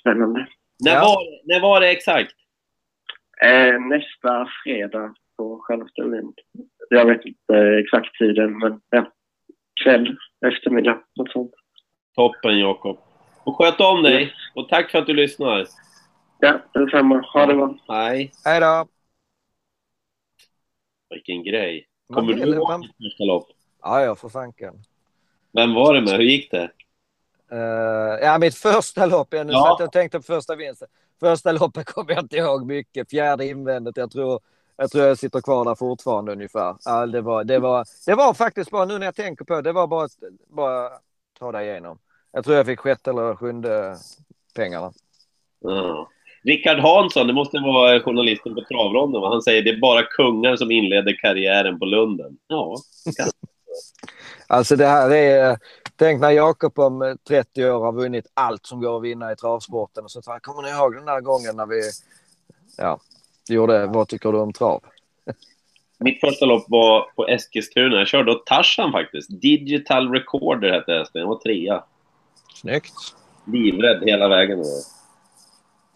[0.00, 0.46] spännande.
[0.84, 1.00] När, Ja.
[1.00, 2.32] var, när var det exakt?
[3.44, 6.34] Eh, nästa fredag på Charlottenlund.
[6.90, 9.12] Jag vet inte exakt tiden, men ja,
[9.84, 11.52] kväll, eftermiddag, något sånt.
[12.14, 12.98] Toppen Jakob.
[13.44, 14.32] Och sköt om dig.
[14.54, 15.66] Och tack för att du lyssnar.
[16.38, 17.20] Ja, detsamma.
[17.32, 17.78] Ha det bra.
[17.88, 18.32] Nej.
[18.44, 18.86] Hej då!
[21.10, 21.88] Vilken grej.
[22.12, 23.46] Kommer du ihåg ditt första lopp?
[23.82, 24.74] Ja, ja, för fanken.
[25.54, 26.12] Vem var det med?
[26.12, 26.70] Hur gick det?
[27.52, 27.58] Uh,
[28.22, 29.28] ja, mitt första lopp.
[29.30, 29.58] Jag nu Ja.
[29.62, 30.88] satt jag och tänkte på första vinsten.
[31.20, 33.10] Första loppet kommer jag inte ihåg mycket.
[33.10, 33.96] Fjärde invändet.
[33.96, 34.40] Jag tror,
[34.76, 36.76] jag tror jag sitter kvar där fortfarande ungefär.
[36.84, 39.62] Ja, det, var, det, var, det var faktiskt bara, nu när jag tänker på det,
[39.62, 40.12] det var bara att
[40.48, 40.90] bara
[41.38, 41.98] ta dig igenom.
[42.32, 43.96] Jag tror jag fick sjätte eller sjunde
[44.54, 44.92] pengarna.
[45.60, 46.10] Ja.
[46.44, 50.70] Rickard Hansson, det måste vara journalisten på travronden, han säger det är bara kungar som
[50.70, 52.36] inleder karriären på Lunden.
[52.46, 52.76] Ja,
[54.46, 55.58] Alltså det här är...
[55.96, 59.36] Tänk när Jakob om eh, 30 år har vunnit allt som går att vinna i
[59.36, 60.04] travsporten.
[60.04, 61.82] Och så tar- kommer ni ihåg den där gången när vi
[62.78, 63.00] ja,
[63.48, 64.82] gjorde Vad tycker du om trav?
[65.98, 67.96] mitt första lopp var på Eskilstuna.
[67.98, 69.40] Jag körde åt Tarzan faktiskt.
[69.40, 71.20] Digital Recorder hette hästen.
[71.20, 71.84] Jag var trea.
[72.54, 72.92] Snyggt.
[73.46, 74.58] Livrädd hela vägen.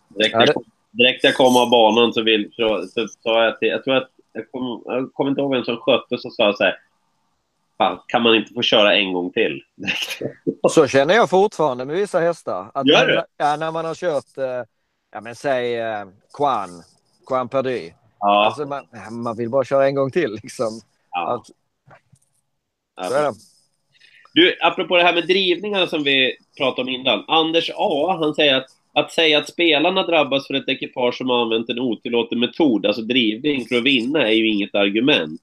[0.09, 3.45] Direkt, Ja, det- jag, kom, direkt jag kom av banan så, vill, så, så sa
[3.45, 3.69] jag till...
[3.69, 4.09] Jag tror att...
[4.33, 6.77] Jag kommer jag kommer inte ihåg vem som skötte, så sa jag så här...
[7.79, 9.62] Fan, kan man inte få köra en gång till?
[10.71, 12.71] Så känner jag fortfarande med vissa hästar.
[12.75, 13.23] Att Gör du?
[13.37, 14.64] Ja, när man har kört, eh,
[15.12, 16.05] ja men säg eh,
[16.37, 16.69] Quan,
[17.27, 17.91] Quan Perdy.
[18.21, 18.47] Ja.
[18.47, 20.81] Alltså man, man vill bara köra en gång till liksom.
[21.11, 21.35] ja.
[21.35, 21.47] Att,
[23.09, 23.33] så är det.
[24.35, 27.25] Du, apropå det här med drivningarna som vi pratade om innan.
[27.29, 31.43] Anders A, han säger att att säga att spelarna drabbas för ett ekipage som har
[31.43, 35.41] använt en otillåten metod, alltså drivning för att vinna, är ju inget argument.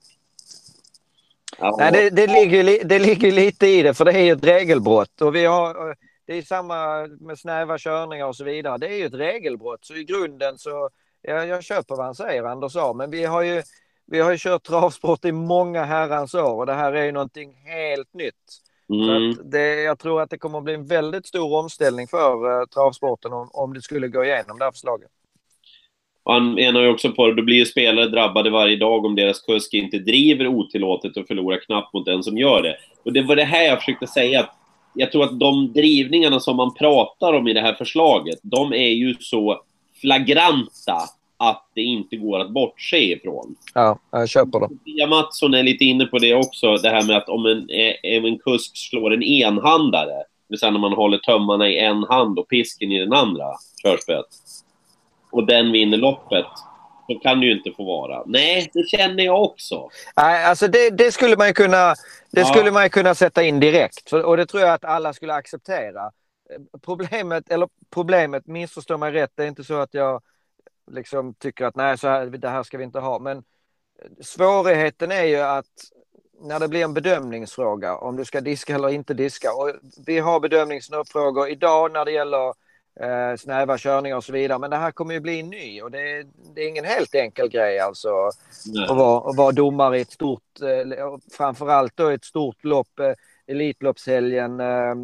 [1.59, 4.31] Ja, Nej, det, det, ligger, li- det ligger lite i det, för det är ju
[4.31, 5.21] ett regelbrott.
[5.21, 5.95] Och vi har,
[6.27, 8.77] det är samma med snäva körningar och så vidare.
[8.77, 9.85] Det är ju ett regelbrott.
[9.85, 10.89] Så i grunden så,
[11.21, 12.93] ja, jag köper vad han säger, Anders A.
[12.93, 13.63] Men vi har ju,
[14.07, 17.53] vi har ju kört travsport i många herrans år och det här är ju någonting
[17.65, 18.61] helt nytt.
[18.87, 22.07] Så mm, att det, jag tror att det kommer att bli en väldigt stor omställning
[22.07, 25.09] för uh, travsporten om, om det skulle gå igenom det här förslaget.
[26.25, 29.15] Och han menar ju också på det, då blir ju spelare drabbade varje dag om
[29.15, 32.75] deras kusk inte driver otillåtet och förlorar knappt mot den som gör det.
[33.03, 34.39] Och det var det här jag försökte säga.
[34.39, 34.55] att
[34.93, 38.89] Jag tror att de drivningarna som man pratar om i det här förslaget, de är
[38.89, 39.61] ju så
[40.01, 40.97] flagranta
[41.37, 43.55] att det inte går att bortse ifrån.
[43.73, 44.69] Ja, jag köper det.
[44.85, 48.19] Pia Mattsson är lite inne på det också, det här med att om en, eh,
[48.19, 52.03] om en kusk slår en enhandare, det vill säga när man håller tömmarna i en
[52.03, 53.45] hand och pisken i den andra,
[53.83, 54.25] körspöet,
[55.35, 56.45] och den vinner loppet,
[57.07, 58.23] så kan det ju inte få vara.
[58.25, 59.89] Nej, det känner jag också.
[60.17, 61.95] Nej, alltså det, det skulle man ju kunna,
[62.31, 62.45] det Ja.
[62.45, 64.13] skulle man kunna sätta in direkt.
[64.13, 66.11] Och det tror jag att alla skulle acceptera.
[66.85, 70.21] Problemet, eller problemet, missförstå mig rätt, det är inte så att jag
[70.91, 73.19] liksom tycker att nej, så här, det här ska vi inte ha.
[73.19, 73.43] Men
[74.21, 75.65] svårigheten är ju att
[76.41, 79.53] när det blir en bedömningsfråga om du ska diska eller inte diska.
[79.53, 79.71] Och
[80.05, 82.53] vi har bedömningsfrågor idag när det gäller
[82.99, 84.59] eh, snäva körningar och så vidare.
[84.59, 87.49] Men det här kommer ju bli ny och det, är- det är ingen helt enkel
[87.49, 88.31] grej alltså
[88.65, 88.85] Nej.
[88.89, 93.13] att vara, att vara domare i ett stort, eh, framförallt då ett stort lopp, eh,
[93.47, 94.95] Elitloppshelgen, eh,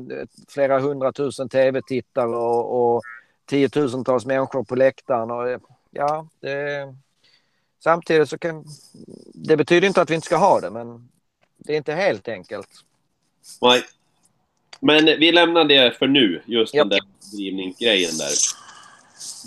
[0.50, 3.02] flera hundratusen tv-tittare och, och
[3.46, 5.32] tiotusentals människor på läktaren.
[5.32, 5.60] Och, eh,
[5.92, 6.96] ja, det,
[7.84, 8.66] samtidigt så kan...
[9.34, 11.10] Det betyder inte att vi inte ska ha det, men
[11.58, 12.68] det är inte helt enkelt.
[13.62, 13.82] Nej.
[14.82, 16.90] Men vi lämnar det för nu, just Japp.
[16.90, 18.34] den där drivningsgrejen där.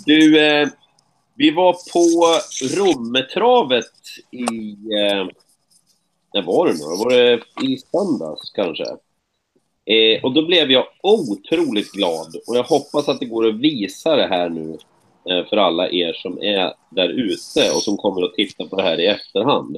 [0.07, 0.69] Du, eh,
[1.35, 2.39] vi var på
[2.77, 3.93] Rommetravet
[4.31, 4.71] i...
[4.97, 5.27] Eh,
[6.35, 6.85] när var det nu?
[6.85, 8.85] Var det i söndags kanske?
[9.87, 14.17] Eh, och då blev jag otroligt glad och jag hoppas att det går att visa
[14.17, 14.79] det här nu
[15.31, 18.83] eh, för alla er som är där ute och som kommer att titta på det
[18.83, 19.77] här i efterhand.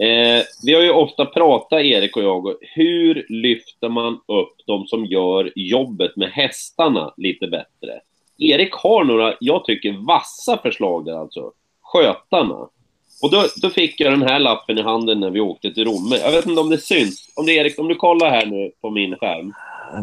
[0.00, 5.04] Eh, vi har ju ofta pratat, Erik och jag, hur lyfter man upp de som
[5.04, 8.00] gör jobbet med hästarna lite bättre?
[8.38, 11.52] Erik har några, jag tycker, vassa förslag där alltså.
[11.82, 12.68] Skötarna.
[13.22, 16.16] Och då, då fick jag den här lappen i handen när vi åkte till Romme.
[16.16, 17.32] Jag vet inte om det syns.
[17.36, 19.52] Om det Erik, om du kollar här nu på min skärm.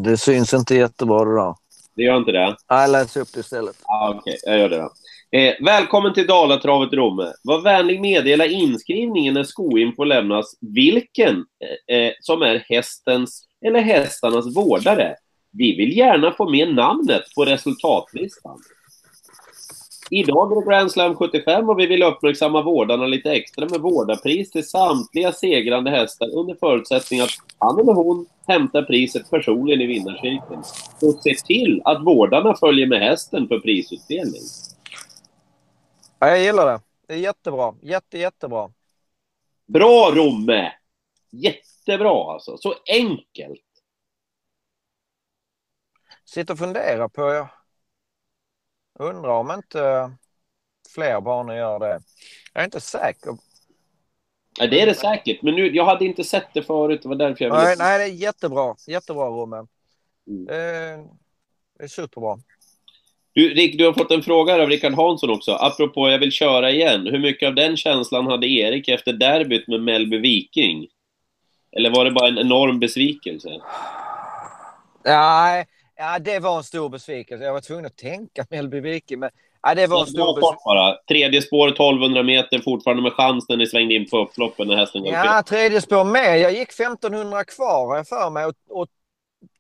[0.04, 1.56] Det syns inte jättebra där.
[1.96, 2.56] Det gör inte det?
[2.68, 3.76] Jag läser upp det istället.
[3.84, 4.90] Ah, Okej, jag gör det då.
[5.36, 7.34] Eh, välkommen till Dalatravet Romme.
[7.44, 11.46] Var vänlig meddela inskrivningen när skoinfo lämnas vilken
[11.90, 15.16] eh, eh, som är hästens eller hästarnas vårdare.
[15.52, 18.60] Vi vill gärna få med namnet på resultatlistan.
[20.10, 24.52] Idag är det Grand Slam 75 och vi vill uppmärksamma vårdarna lite extra med vårdarpris
[24.52, 30.64] till samtliga segrande hästar under förutsättning att han eller hon hämtar priset personligen i vinnarcirkeln.
[31.02, 34.42] Och se till att vårdarna följer med hästen för prisutdelning.
[36.20, 36.82] Ja, jag gillar det.
[37.08, 37.76] Det är jättebra.
[37.82, 38.72] Jätte, jättebra.
[39.66, 40.72] Bra Romme!
[41.30, 42.58] Jättebra alltså.
[42.58, 43.62] Så enkelt.
[46.26, 47.50] Sitter och funderar på...
[49.00, 50.12] Jag undrar om inte
[50.90, 52.00] fler banor gör det.
[52.54, 53.38] Jag är inte säker.
[54.60, 57.02] Ja, det är det säkert, men nu, jag hade inte sett det förut.
[57.04, 57.64] Det var därför jag ville...
[57.66, 58.76] Nej, nej, det är jättebra.
[58.88, 59.68] Jättebra, Romme.
[60.28, 60.48] Mm.
[60.50, 61.06] Eh,
[61.78, 62.40] det är superbra.
[63.36, 65.52] Du, Rick, du har fått en fråga av Rickard Hansson också.
[65.52, 67.08] Apropå jag vill köra igen.
[67.08, 70.88] Hur mycket av den känslan hade Erik efter derbyt med Mellby Viking?
[71.78, 73.50] Eller var det bara en enorm besvikelse?
[75.06, 77.46] Nej, ja, det var en stor besvikelse.
[77.46, 79.30] Jag var tvungen att tänka Mellby Viking, men
[79.62, 81.04] ja, det var en stor besvikelse.
[81.08, 85.06] Tredje spår, 1200 meter, fortfarande med chans när ni svängde in på upploppen när hästen
[85.06, 86.40] Ja, tredje spår med.
[86.40, 88.88] Jag gick 1500 kvar har jag för mig och, och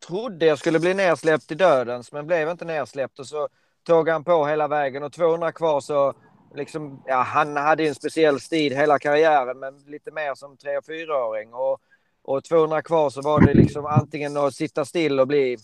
[0.08, 3.20] trodde jag skulle bli nersläppt i dödens, men blev inte nersläppt.
[3.20, 3.48] Och så
[3.86, 6.13] tog han på hela vägen och 200 kvar så
[6.56, 10.84] liksom, ja, han hade en speciell stil hela karriären, men lite mer som 3 och
[10.84, 11.54] 4-åring.
[11.54, 11.80] Och,
[12.24, 15.58] och 200 kvar så var det liksom antingen att sitta still och bli,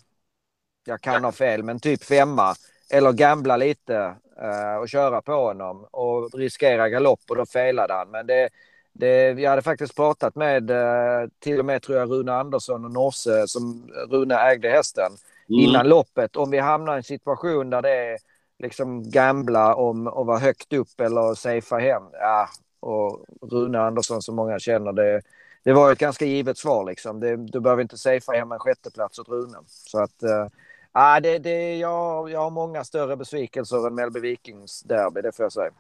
[0.86, 2.56] jag kan ha fel, men typ femma.
[2.94, 8.12] Eller gambla lite uh, och köra på honom och riskera galopp och då felade han.
[8.12, 8.50] Men det,
[8.94, 12.92] det, vi hade faktiskt pratat med uh, till och med tror jag Rune Andersson och
[12.92, 15.12] Norse som Rune ägde hästen
[15.52, 16.36] innan loppet.
[16.36, 18.18] Om vi hamnar i en situation där det är
[18.60, 22.04] liksom gambla om att vara högt upp eller safea hem.
[22.14, 25.22] Ja, och Rune Andersson som många känner det.
[25.64, 27.20] Det var ett ganska givet svar liksom.
[27.20, 29.58] Det, du behöver inte safea hem en sjätteplats åt Rune.
[29.66, 30.48] Så att uh,
[30.94, 35.44] Ja, det, det, jag, jag har många större besvikelser än Mellby Vikings derby, det får
[35.44, 35.72] jag säga.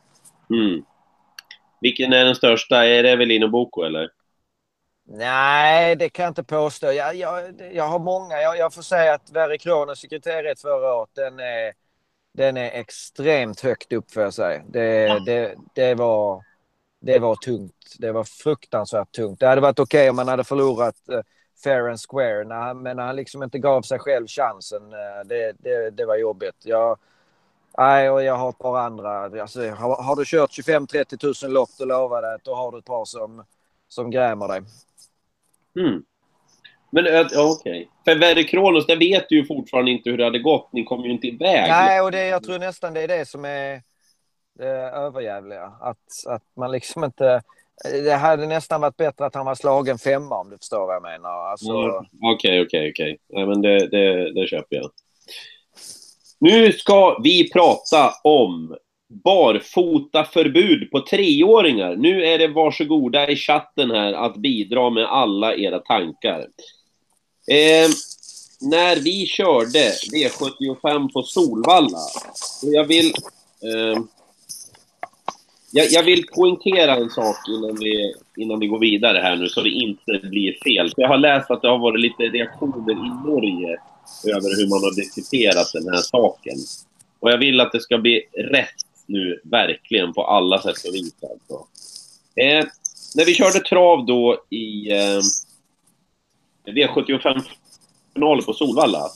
[0.49, 0.83] Mm.
[1.81, 2.85] Vilken är den största?
[2.85, 4.09] Är det Evelino Boko eller?
[5.13, 6.91] Nej, det kan jag inte påstå.
[6.91, 8.41] Jag, jag, jag har många.
[8.41, 11.73] Jag, jag får säga att Verre Kronos sekretariat förra året, den är,
[12.33, 14.61] den är extremt högt upp jag säga.
[14.67, 15.19] Det, ja.
[15.19, 16.43] det, det, var,
[17.01, 17.95] det var tungt.
[17.99, 19.39] Det var fruktansvärt tungt.
[19.39, 21.21] Det hade varit okej okay om man hade förlorat eh,
[21.63, 22.43] fair and square.
[22.43, 26.05] När han, men när han liksom inte gav sig själv chansen, eh, det, det, det
[26.05, 26.55] var jobbigt.
[26.63, 26.97] Jag,
[27.77, 29.41] nej, och jag har ett par andra.
[29.41, 32.77] Alltså, har, har du kört 25-30 000 lopp, då lovar jag att då har du
[32.77, 33.43] ett par som,
[33.87, 34.61] som grämer dig.
[35.79, 36.03] Mm.
[36.91, 37.51] Men ja, okej.
[37.71, 37.85] Okay.
[38.05, 40.73] För Verre Kronos, där vet du ju fortfarande inte hur det hade gått.
[40.73, 41.69] Ni kom ju inte iväg.
[41.69, 43.81] Nej, och det, jag tror nästan det är det som är
[44.59, 45.63] det överjävliga.
[45.81, 47.41] Att, att man liksom inte
[47.83, 51.01] det hade nästan varit bättre att han var slagen femma om du förstår vad jag
[51.01, 51.51] menar.
[51.51, 51.73] Alltså...
[52.33, 53.19] Okej, okej, okej.
[53.29, 54.91] men det, det, det köper jag.
[56.39, 58.75] Nu ska vi prata om
[59.23, 61.95] barfotaförbud på treåringar.
[61.95, 66.39] Nu är det varsågoda i chatten här att bidra med alla era tankar.
[67.47, 67.89] Eh,
[68.61, 71.99] när vi körde V75 på Solvalla,
[72.63, 73.13] och jag vill...
[73.63, 74.03] Eh,
[75.73, 79.61] jag, jag, vill poängtera en sak innan vi, innan vi går vidare här nu, så
[79.61, 80.91] det inte blir fel.
[80.97, 83.77] Jag har läst att det har varit lite reaktioner i Norge
[84.27, 86.57] över hur man har diskuterat den här saken.
[87.19, 88.21] Och jag vill att det ska bli
[88.51, 88.75] rätt
[89.11, 91.15] nu, verkligen, på alla sätt och vis.
[91.21, 91.67] Alltså.
[92.35, 92.65] Eh,
[93.15, 95.21] när vi körde trav då i eh,
[96.65, 99.09] V75-finalen på Solvalla,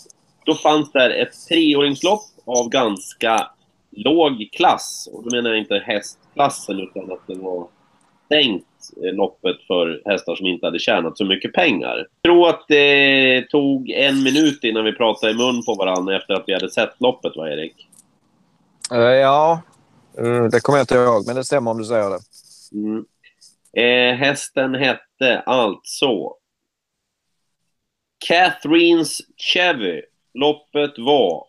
[0.45, 3.51] då fanns där ett treåringslopp av ganska
[3.91, 5.09] låg klass.
[5.13, 7.67] Och då menar jag inte hästklassen utan att det var
[8.25, 8.65] stängt
[9.03, 12.07] eh, loppet för hästar som inte hade tjänat så mycket pengar.
[12.21, 16.33] Jag tror att det tog en minut innan vi pratade i mun på varandra efter
[16.33, 17.87] att vi hade sett loppet, va Erik?
[18.91, 19.61] Eh, ja,
[20.17, 22.19] Mm, det kommer jag inte ihåg, men det stämmer om du säger det.
[22.77, 23.05] Mm.
[23.73, 26.33] Eh, hästen hette alltså
[28.27, 30.01] Catherines Chevy.
[30.33, 31.47] Loppet var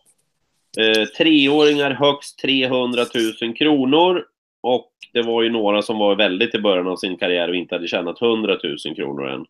[0.77, 3.05] Eh, treåringar högst 300
[3.41, 4.25] 000 kronor.
[4.61, 7.75] Och det var ju några som var väldigt i början av sin karriär och inte
[7.75, 9.45] hade tjänat 100 000 kronor än.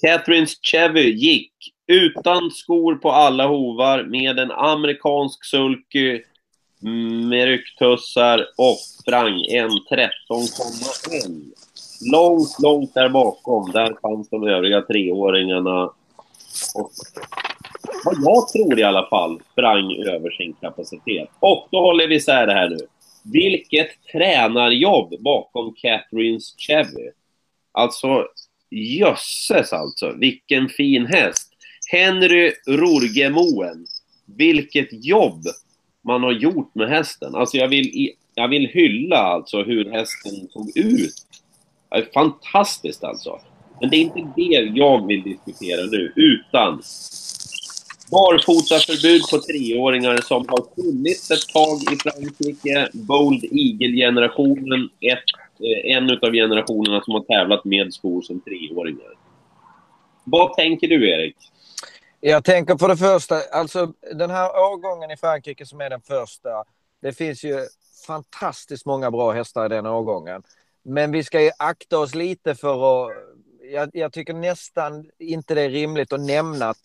[0.00, 1.52] Catherines Chevy gick
[1.86, 6.22] utan skor på alla hovar med en amerikansk sulky
[7.28, 11.52] med rycktussar och sprang en 13,1.
[12.12, 15.84] Långt, långt där bakom, där fanns de övriga treåringarna.
[16.74, 16.90] Och
[18.04, 21.28] vad jag tror i alla fall, sprang över sin kapacitet.
[21.40, 22.78] Och då håller vi isär det här nu.
[23.32, 27.10] Vilket tränarjobb bakom Catherines Chevy.
[27.72, 28.26] Alltså,
[28.70, 30.12] jösses alltså.
[30.12, 31.52] Vilken fin häst.
[31.90, 33.86] Henry Rorgemoen.
[34.36, 35.42] Vilket jobb
[36.04, 37.34] man har gjort med hästen.
[37.34, 41.14] Alltså jag vill, jag vill hylla alltså hur hästen såg ut.
[41.90, 43.40] Det är fantastiskt alltså.
[43.80, 46.82] Men det är inte det jag vill diskutera nu, utan
[48.10, 52.88] barfotaförbud på treåringar som har funnits ett tag i Frankrike.
[52.92, 59.12] Bold Eagle-generationen, eh, en utav generationerna som har tävlat med skor som treåringar.
[60.24, 61.36] Vad tänker du, Erik?
[62.20, 66.64] Jag tänker för det första, alltså den här årgången i Frankrike som är den första.
[67.00, 67.66] Det finns ju
[68.06, 70.42] fantastiskt många bra hästar i den årgången.
[70.82, 73.12] Men vi ska ju akta oss lite för att...
[73.72, 76.78] Jag, jag tycker nästan inte det är rimligt att nämna att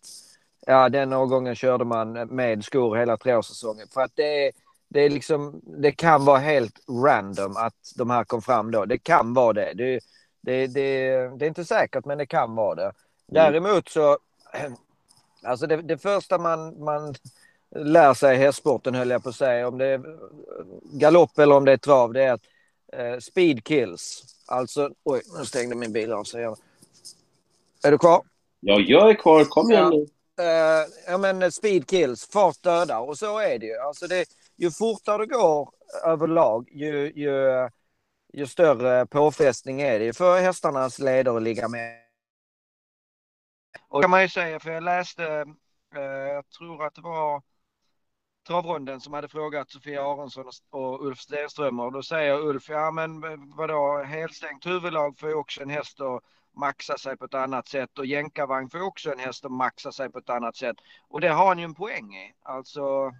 [0.66, 3.88] ja, den årgången körde man med skor hela treårssäsongen.
[3.94, 4.52] För att det,
[4.88, 8.86] det, är liksom, det kan vara helt random att de här kom fram då.
[8.86, 9.74] Det kan vara det.
[9.74, 10.00] Det,
[10.42, 12.84] det, det, det är inte säkert, men det kan vara det.
[12.84, 12.94] Mm.
[13.28, 14.18] Däremot så
[15.46, 17.16] Alltså det, det första man, man
[17.76, 20.02] lär sig i hästsporten, höll jag på att säga, om det är
[21.00, 22.42] galopp eller om det är trav, det är att
[22.94, 24.24] eh, speed kills.
[24.46, 26.44] Alltså, oj, nu stängde min bil av sig.
[27.84, 28.22] Är du kvar?
[28.60, 29.46] Ja, jag är kvar.
[29.46, 30.06] Kom igen nu.
[30.36, 33.00] Ja, eh, ja, men speed kills, fart dödar.
[33.00, 33.78] Och så är det ju.
[33.78, 34.26] Alltså det,
[34.56, 35.70] ju fortare det går
[36.06, 37.70] överlag, ju, ju,
[38.34, 41.68] ju större påfrestning är det för hästarnas leder att ligga
[43.94, 45.46] och det kan man ju säga, för jag läste,
[45.96, 47.42] eh, jag tror att det var
[48.48, 53.22] travronden som hade frågat Sofia Aronsson och Ulf Stenström och då säger Ulf, ja men
[53.56, 58.00] vadå, helstängt huvudlag får ju också en häst att maxa sig på ett annat sätt
[58.00, 60.78] och jänkarvagn får också en häst att maxa sig på ett annat sätt.
[61.08, 62.34] Och det har han ju en poäng i.
[62.42, 63.12] Alltså,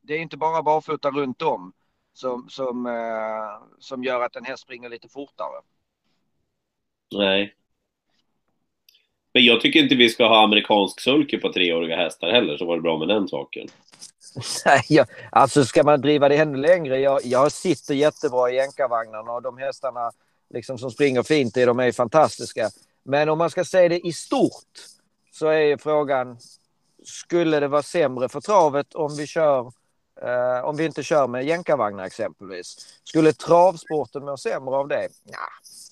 [0.00, 1.72] det är inte bara barfota runt om
[2.12, 5.62] som, som, eh, som gör att en häst springer lite fortare.
[7.14, 7.56] Nej,
[9.34, 12.76] men jag tycker inte vi ska ha amerikansk sulky på treåriga hästar heller, så var
[12.76, 13.68] det bra med den saken.
[14.66, 19.32] Nej, jag, alltså ska man driva det ännu längre, jag, jag sitter jättebra i jänkarvagnarna
[19.32, 20.10] och de hästarna
[20.54, 22.70] liksom, som springer fint i de är fantastiska.
[23.04, 24.78] Men om man ska säga det i stort
[25.32, 26.38] så är frågan,
[27.04, 29.72] skulle det vara sämre för travet om vi kör
[30.22, 33.00] eh, om vi inte kör med jänkarvagnar exempelvis?
[33.04, 35.08] Skulle travsporten må sämre av det?
[35.24, 35.36] Nah,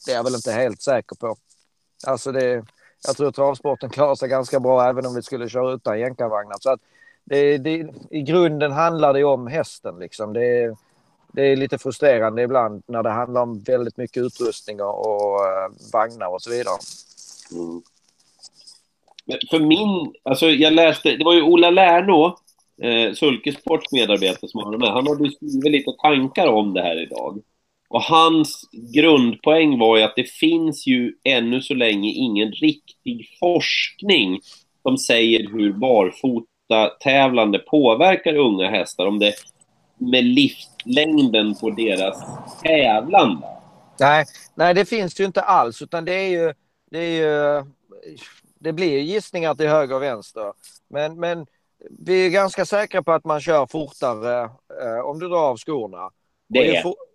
[0.07, 1.36] det är jag väl inte helt säker på.
[2.07, 2.64] Alltså det,
[3.07, 6.57] jag tror travsporten klarar sig ganska bra även om vi skulle köra utan jänkarvagnar.
[6.61, 6.81] Så att
[7.25, 9.99] det, det, I grunden handlar det om hästen.
[9.99, 10.33] Liksom.
[10.33, 10.77] Det,
[11.33, 15.71] det är lite frustrerande ibland när det handlar om väldigt mycket utrustning och, och eh,
[15.93, 16.79] vagnar och så vidare.
[17.53, 17.83] Mm.
[19.51, 22.39] För min, alltså jag läste, det var ju Ola Lärnå,
[22.83, 24.89] eh, Sulkesports medarbetare som var med.
[24.89, 27.43] Han hade skrivit lite tankar om det här idag.
[27.91, 34.41] Och hans grundpoäng var ju att det finns ju ännu så länge ingen riktig forskning
[34.82, 39.07] som säger hur barfota tävlande påverkar unga hästar.
[39.07, 39.34] Om det
[39.99, 42.24] med livslängden på deras
[42.62, 43.47] tävlande.
[44.01, 44.24] Nej,
[44.55, 45.82] nej, det finns ju inte alls.
[45.82, 46.55] Utan det är ju...
[46.91, 47.64] Det, är ju,
[48.59, 50.53] det blir gissningar till höger och vänster.
[50.88, 51.47] Men, men
[51.99, 54.43] vi är ganska säkra på att man kör fortare
[54.82, 56.11] eh, om du drar av skorna.
[56.49, 57.10] Det är.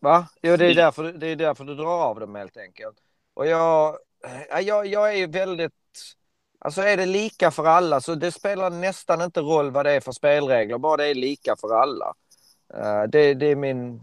[0.00, 0.26] Va?
[0.42, 2.96] Jo, det är, därför, det är därför du drar av dem helt enkelt.
[3.34, 3.96] Och jag,
[4.62, 5.72] jag, jag är väldigt...
[6.60, 10.00] Alltså är det lika för alla så det spelar nästan inte roll vad det är
[10.00, 12.14] för spelregler, bara det är lika för alla.
[12.74, 14.02] Uh, det, det, är min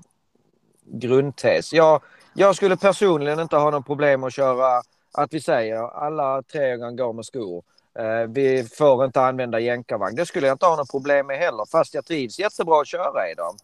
[0.86, 1.74] grundtes.
[1.74, 2.02] Jag,
[2.34, 4.82] jag skulle personligen inte ha något problem att köra,
[5.14, 7.64] att vi säger alla treåringar går med skor.
[8.00, 10.16] Uh, vi får inte använda jänkarvagn.
[10.16, 13.32] Det skulle jag inte ha något problem med heller, fast jag trivs jättebra att köra
[13.32, 13.58] i dem.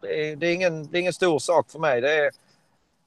[0.00, 2.00] Det är, det är, ingen, det är ingen stor sak för mig.
[2.00, 2.30] Det är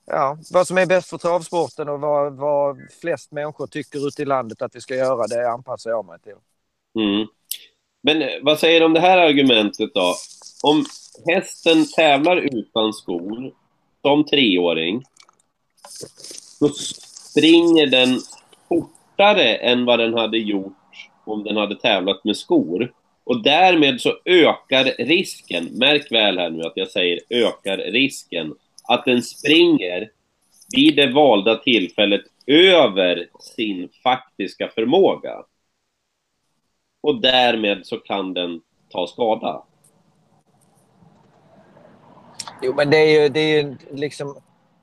[0.06, 4.26] ja, vad som är bäst för travsporten och vad, vad flest människor tycker ute i
[4.26, 6.36] landet att vi ska göra, det anpassar jag mig till.
[7.04, 7.28] Mm.
[8.04, 10.16] Men eh, vad säger du om det här argumentet då?
[10.64, 10.86] Om
[11.28, 13.54] hästen tävlar utan skor
[14.02, 15.04] som treåring,
[16.60, 18.20] så springer den
[18.70, 20.74] fortare än vad den hade gjort
[21.26, 22.94] om den hade tävlat med skor.
[23.24, 29.06] Och därmed så ökar risken, märk väl här nu att jag säger ökar risken, att
[29.06, 30.12] den springer
[30.76, 35.44] vid det valda tillfället över sin faktiska förmåga.
[37.02, 39.64] Och därmed så kan den ta skada.
[42.62, 44.42] Jo, men det är ju, det är ju liksom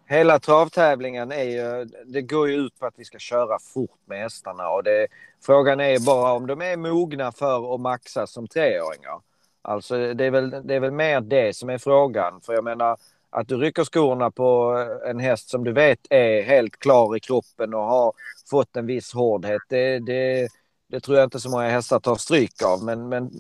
[0.09, 4.23] hela travtävlingen är ju, det går ju ut på att vi ska köra fort med
[4.23, 5.07] hästarna och det,
[5.43, 9.21] frågan är bara om de är mogna för att maxa som treåringar.
[9.63, 12.41] Alltså det är, väl, det är väl mer det som är frågan.
[12.41, 12.97] För jag menar
[13.31, 17.75] att du rycker skorna på en häst som du vet är helt klar i kroppen
[17.75, 18.13] och har
[18.51, 19.63] fått en viss hårdhet.
[19.69, 20.49] Det, det,
[20.91, 22.85] det tror jag inte så många hästar tar stryk av.
[22.85, 23.31] Men, men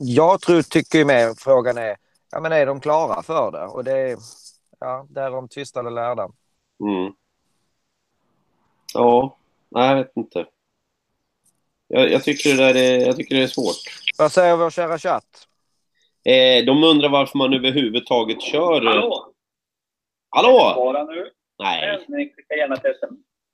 [0.00, 1.96] jag tror, tycker ju mer frågan är,
[2.32, 3.64] ja men är de klara för det?
[3.64, 4.16] Och det
[4.80, 6.28] ja, därom tvistade lärda.
[6.80, 7.12] Mm.
[8.94, 9.36] Ja,
[9.68, 10.46] nej jag vet inte.
[11.88, 13.76] Jag, jag, tycker det där är, jag tycker det är svårt.
[14.18, 15.48] Vad säger vår kära chatt?
[16.24, 18.84] Eh, de undrar varför man överhuvudtaget kör...
[18.84, 19.32] Hallå?
[20.30, 20.72] Hallå?
[20.74, 21.30] Svara nu.
[21.58, 21.98] Nej,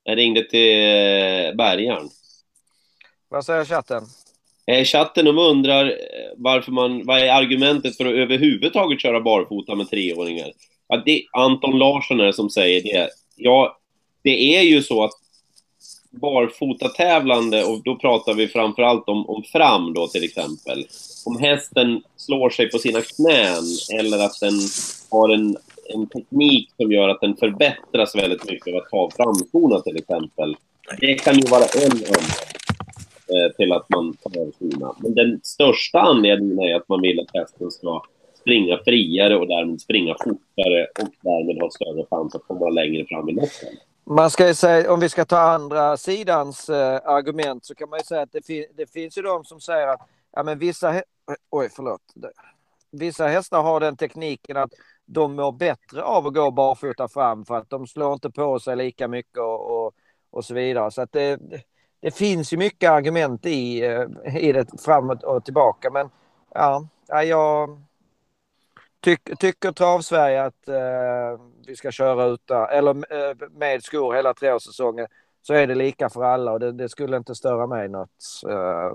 [0.05, 2.09] jag ringde till eh, Bergaren.
[3.29, 4.03] Vad säger chatten?
[4.66, 9.75] Eh, chatten de undrar eh, varför man, vad är argumentet för att överhuvudtaget köra barfota
[9.75, 10.53] med treåringar?
[10.89, 13.11] Ja, det, Anton Larsson är det som säger det.
[13.37, 13.78] Ja,
[14.22, 15.12] det är ju så att
[16.20, 20.87] barfotatävlande, och då pratar vi framförallt om, om fram då till exempel.
[21.26, 23.64] Om hästen slår sig på sina knän
[23.99, 24.55] eller att den
[25.11, 25.57] har en,
[25.95, 30.57] en teknik som gör att den förbättras väldigt mycket av att ta framskorna till exempel.
[31.01, 32.30] Det kan ju vara en anledning
[33.28, 34.95] eh, till att man tar skorna.
[34.99, 38.03] Men den största anledningen är att man vill att hästen ska
[38.45, 43.28] springa friare och därmed springa fortare och därmed ha större chans att komma längre fram
[43.28, 43.68] i loppen.
[44.07, 47.99] Man ska ju säga, om vi ska ta andra sidans eh, argument så kan man
[47.99, 50.01] ju säga att det, fi det finns ju de som säger att
[50.32, 51.03] ja, men vissa,
[51.51, 52.01] oj, förlåt.
[52.90, 54.70] vissa hästar har den tekniken att
[55.07, 58.76] de mår bättre av att gå barfota fram för att de slår inte på sig
[58.76, 59.95] lika mycket och, och,
[60.30, 60.90] och så vidare.
[60.90, 61.40] Så att det,
[62.01, 65.90] det finns ju mycket argument i, eh, i det framåt och tillbaka.
[65.90, 66.11] Men
[66.55, 67.68] ja, jag
[69.05, 75.07] tyck, tycker Travsverige att eh, vi ska köra utan, eller eh, med skor hela treårssäsongen
[75.42, 78.11] så är det lika för alla och det, det skulle inte störa mig något.
[78.50, 78.92] Eh.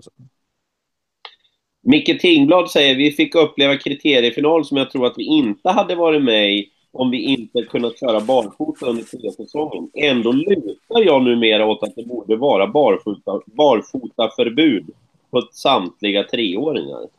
[1.82, 6.24] Micke Tingblad säger vi fick uppleva kriteriefinal som jag tror att vi inte hade varit
[6.24, 9.92] med i om vi inte kunnat köra barfota under säsongen.
[9.94, 14.90] Ändå lutar jag numera åt att det borde vara barfota, barfotaförbud
[15.32, 17.19] på samtliga treåringar.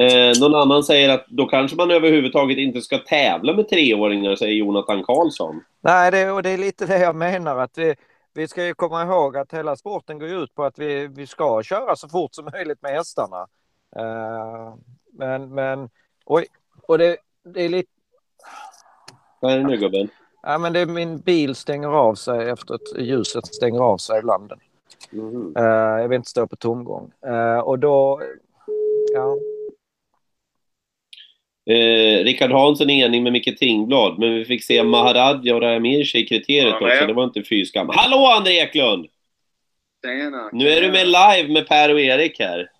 [0.00, 4.54] Eh, någon annan säger att då kanske man överhuvudtaget inte ska tävla med treåringar, säger
[4.54, 5.60] Jonathan Karlsson.
[5.80, 7.56] Nej, det, och det är lite det jag menar.
[7.56, 7.94] att vi,
[8.34, 11.62] vi ska ju komma ihåg att hela sporten går ut på att vi, vi ska
[11.62, 13.46] köra så fort som möjligt med hästarna.
[13.98, 14.74] Uh,
[15.12, 15.90] men, men,
[16.24, 16.46] oj,
[16.82, 17.90] och det, det är lite...
[19.40, 20.08] Vad är det nu gubben?
[20.42, 24.18] Ja, men det är min bil stänger av sig efter att ljuset stänger av sig
[24.18, 24.52] ibland.
[25.12, 25.56] Mm.
[25.56, 27.12] Uh, jag vill inte stå på tomgång.
[27.26, 28.22] Uh, och då,
[29.14, 29.36] ja,
[31.66, 36.18] Eh, Rickard Hansson är enig med Micke Tingblad, men vi fick se Maharadja och Rajamirci
[36.18, 37.06] i kriteriet ja, också.
[37.06, 37.88] Det var inte fy skam.
[37.92, 39.06] Hallå André Eklund!
[40.04, 40.50] Tjena!
[40.52, 42.70] Nu är du med live med Per och Erik här.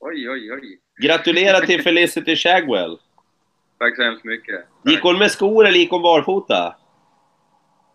[0.00, 0.78] Oj, oj, oj.
[1.02, 2.98] Gratulerar till Felicity Shagwell.
[3.78, 4.64] Tack så hemskt mycket.
[4.84, 6.76] Gick hon med skor eller gick hon barfota?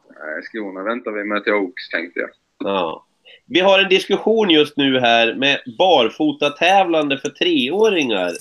[0.10, 2.30] Nej, skorna väntar vi med till Oaks, tänkte jag.
[2.60, 3.06] Ja.
[3.46, 8.32] Vi har en diskussion just nu här med barfota-tävlande för treåringar.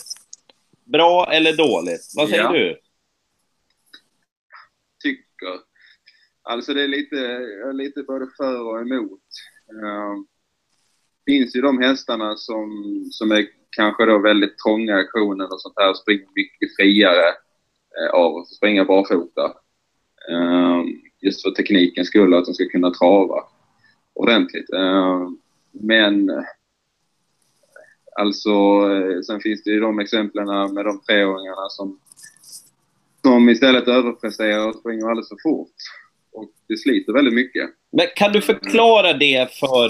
[0.93, 2.13] Bra eller dåligt?
[2.17, 2.53] Vad säger ja.
[2.53, 2.79] du?
[5.03, 5.61] Tycker.
[6.43, 9.21] Alltså det är lite, lite både för och emot.
[9.73, 10.23] Uh,
[11.27, 12.69] finns ju de hästarna som,
[13.11, 17.29] som är kanske då väldigt trånga aktionen och sånt här springer mycket friare
[18.01, 19.55] uh, av att springa barfota.
[20.31, 20.85] Uh,
[21.21, 23.45] just för teknikens skull, att de ska kunna trava
[24.15, 24.71] ordentligt.
[24.75, 25.31] Uh,
[25.71, 26.31] men
[28.21, 31.99] Alltså, eh, sen finns det ju de exemplen med de treåringarna som,
[33.23, 35.77] som istället överpresterar och springer alldeles för fort.
[36.33, 37.71] Och det sliter väldigt mycket.
[37.93, 39.89] Men kan du förklara det för,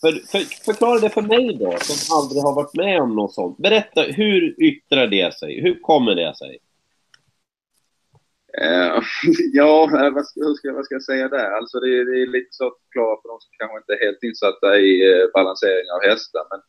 [0.00, 3.58] för, för, förklara det för mig då, som aldrig har varit med om något sånt.
[3.58, 5.60] Berätta, hur yttrar det sig?
[5.60, 6.58] Hur kommer det sig?
[8.62, 9.02] Uh,
[9.52, 11.50] ja, eh, vad ska, hur ska, vad ska jag säga där?
[11.50, 14.22] Alltså det, det är lite svårt att förklara för de som kanske inte är helt
[14.22, 14.92] insatta i
[15.34, 16.44] balansering av hästar.
[16.50, 16.60] Men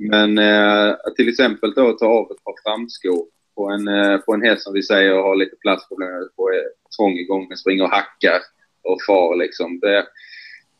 [0.00, 4.42] men eh, till exempel då ta av ett par framskor på en, eh, på en
[4.42, 6.64] häst som vi säger har lite platsproblem på är
[6.96, 8.40] trång i gången, springer och hackar
[8.82, 9.80] och far liksom.
[9.80, 10.06] Det,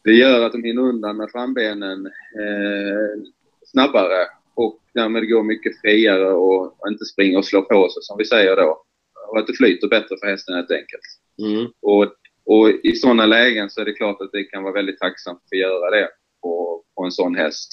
[0.05, 3.23] det gör att de hinner undan med frambenen eh,
[3.67, 8.19] snabbare och därmed går mycket friare och, och inte springer och slår på sig som
[8.19, 8.83] vi säger då.
[9.29, 11.03] Och att det flyter bättre för hästen helt enkelt.
[11.43, 11.73] Mm.
[11.83, 12.15] Och,
[12.45, 15.49] och i sådana lägen så är det klart att det kan vara väldigt tacksamt att
[15.49, 16.09] få göra det
[16.43, 17.73] på, på en sån häst.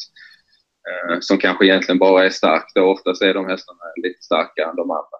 [0.88, 2.72] Eh, som kanske egentligen bara är stark.
[2.76, 5.18] Då oftast är de hästarna lite starkare än de andra.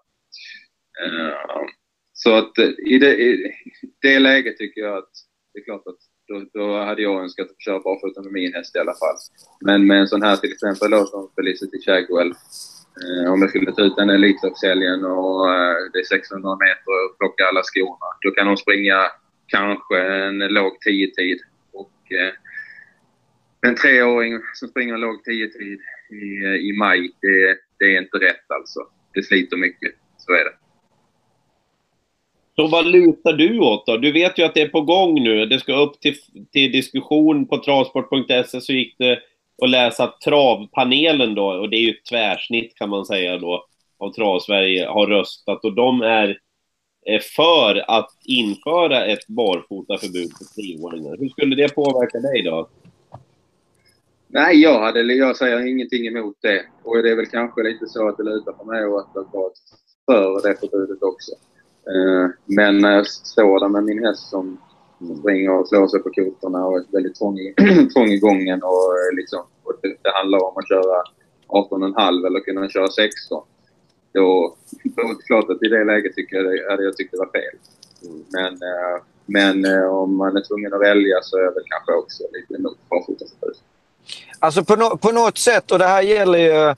[1.04, 1.68] Eh,
[2.14, 3.54] så att eh, i det, i
[4.02, 5.12] det läget tycker jag att
[5.54, 8.76] det är klart att då, då hade jag önskat att köra barfota med min häst
[8.76, 9.18] i alla fall.
[9.62, 12.34] Men med en sån här till exempel då som Felicity Shagwell.
[13.04, 17.18] Eh, om jag skulle ta ut den Elitloppshelgen och eh, det är 600 meter och
[17.18, 18.10] plocka alla skorna.
[18.22, 19.00] Då kan hon springa
[19.48, 21.40] kanske en låg 10-tid.
[21.74, 22.34] Och eh,
[23.68, 26.26] en treåring som springer en låg 10-tid i,
[26.70, 28.80] i maj, det, det är inte rätt alltså.
[29.14, 29.92] Det sliter mycket.
[30.18, 30.54] Så är det.
[32.56, 33.98] Så vad lutar du åt då?
[33.98, 35.46] Du vet ju att det är på gång nu.
[35.46, 36.16] Det ska upp till,
[36.52, 39.20] till diskussion på travsport.se så gick det
[39.64, 43.66] att läsa travpanelen då, och det är ju ett tvärsnitt kan man säga då,
[43.98, 46.40] av Travsverige har röstat och de är
[47.36, 51.18] för att införa ett barfotaförbud för treåringar.
[51.20, 52.70] Hur skulle det påverka dig då?
[54.28, 56.66] Nej, jag, hade, jag säger ingenting emot det.
[56.84, 59.28] Och det är väl kanske lite så att det lutar på mig och att jag
[59.32, 59.52] var
[60.06, 61.32] för det förbudet också.
[61.94, 64.58] Eh, men när jag står där med min häst som
[65.20, 67.54] springer och slår sig på kotorna och är väldigt trång i,
[67.94, 71.04] trång i gången och, liksom, och det, det handlar om att köra
[71.48, 73.44] 18,5 eller kunna köra 16.
[74.14, 77.18] Då, då det klart att i det läget tycker jag det, hade jag tyckt det
[77.18, 77.56] var fel.
[78.36, 81.94] Men, eh, men eh, om man är tvungen att välja så är jag väl kanske
[81.94, 83.56] också lite emot barfotaförbud.
[84.40, 86.76] Alltså på, no på något sätt, och det här gäller ju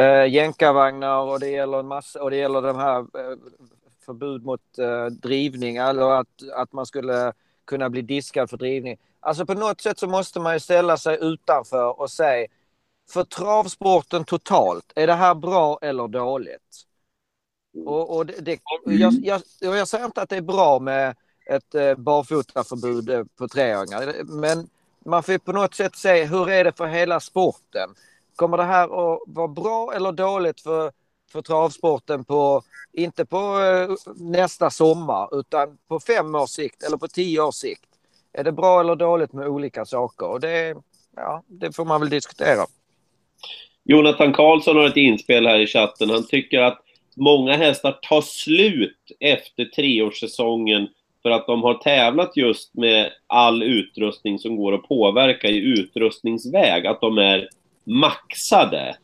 [0.00, 3.36] eh, jänkarvagnar och det gäller en massa, och det gäller de här eh,
[4.06, 7.32] förbud mot eh, drivning, eller att, att man skulle
[7.64, 8.96] kunna bli diskad för drivning.
[9.20, 12.46] Alltså på något sätt så måste man ju ställa sig utanför och säga
[13.10, 16.84] för travsporten totalt, är det här bra eller dåligt?
[17.86, 21.16] Och, och det, det, jag, jag, jag säger inte att det är bra med
[21.46, 24.68] ett eh, barfotaförbud eh, på treåringar, men
[25.04, 27.90] man får på något sätt se hur är det för hela sporten?
[28.36, 30.92] Kommer det här att vara bra eller dåligt för,
[31.32, 37.08] för travsporten på, inte på eh, nästa sommar, utan på fem års sikt eller på
[37.08, 37.84] tio års sikt?
[38.32, 40.26] Är det bra eller dåligt med olika saker?
[40.26, 40.76] Och det,
[41.16, 42.66] ja, det får man väl diskutera.
[43.84, 46.10] Jonathan Karlsson har ett inspel här i chatten.
[46.10, 46.80] Han tycker att
[47.16, 50.88] många hästar tar slut efter treårssäsongen
[51.24, 56.86] för att de har tävlat just med all utrustning som går att påverka i utrustningsväg.
[56.86, 57.48] Att de är
[57.84, 58.96] maxade.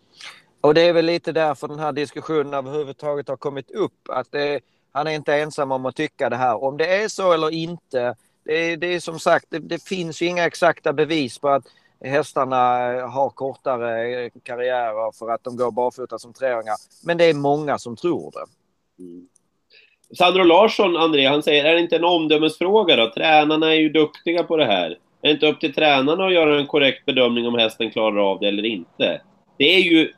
[0.61, 4.09] Och det är väl lite därför den här diskussionen överhuvudtaget har kommit upp.
[4.09, 4.61] Att det,
[4.93, 6.65] han är inte ensam om att tycka det här.
[6.65, 8.15] Om det är så eller inte,
[8.45, 11.65] det är, det är som sagt, det, det finns ju inga exakta bevis på att
[12.05, 12.57] hästarna
[13.07, 16.77] har kortare karriärer för att de går barfota som treåringar.
[17.05, 18.47] Men det är många som tror det.
[19.03, 19.29] Mm.
[20.19, 23.11] Sandro Larsson, André, han säger, är det inte en omdömesfråga då?
[23.15, 24.91] Tränarna är ju duktiga på det här.
[24.91, 28.41] Är det inte upp till tränarna att göra en korrekt bedömning om hästen klarar av
[28.41, 29.21] det eller inte?
[29.59, 30.13] Det är ju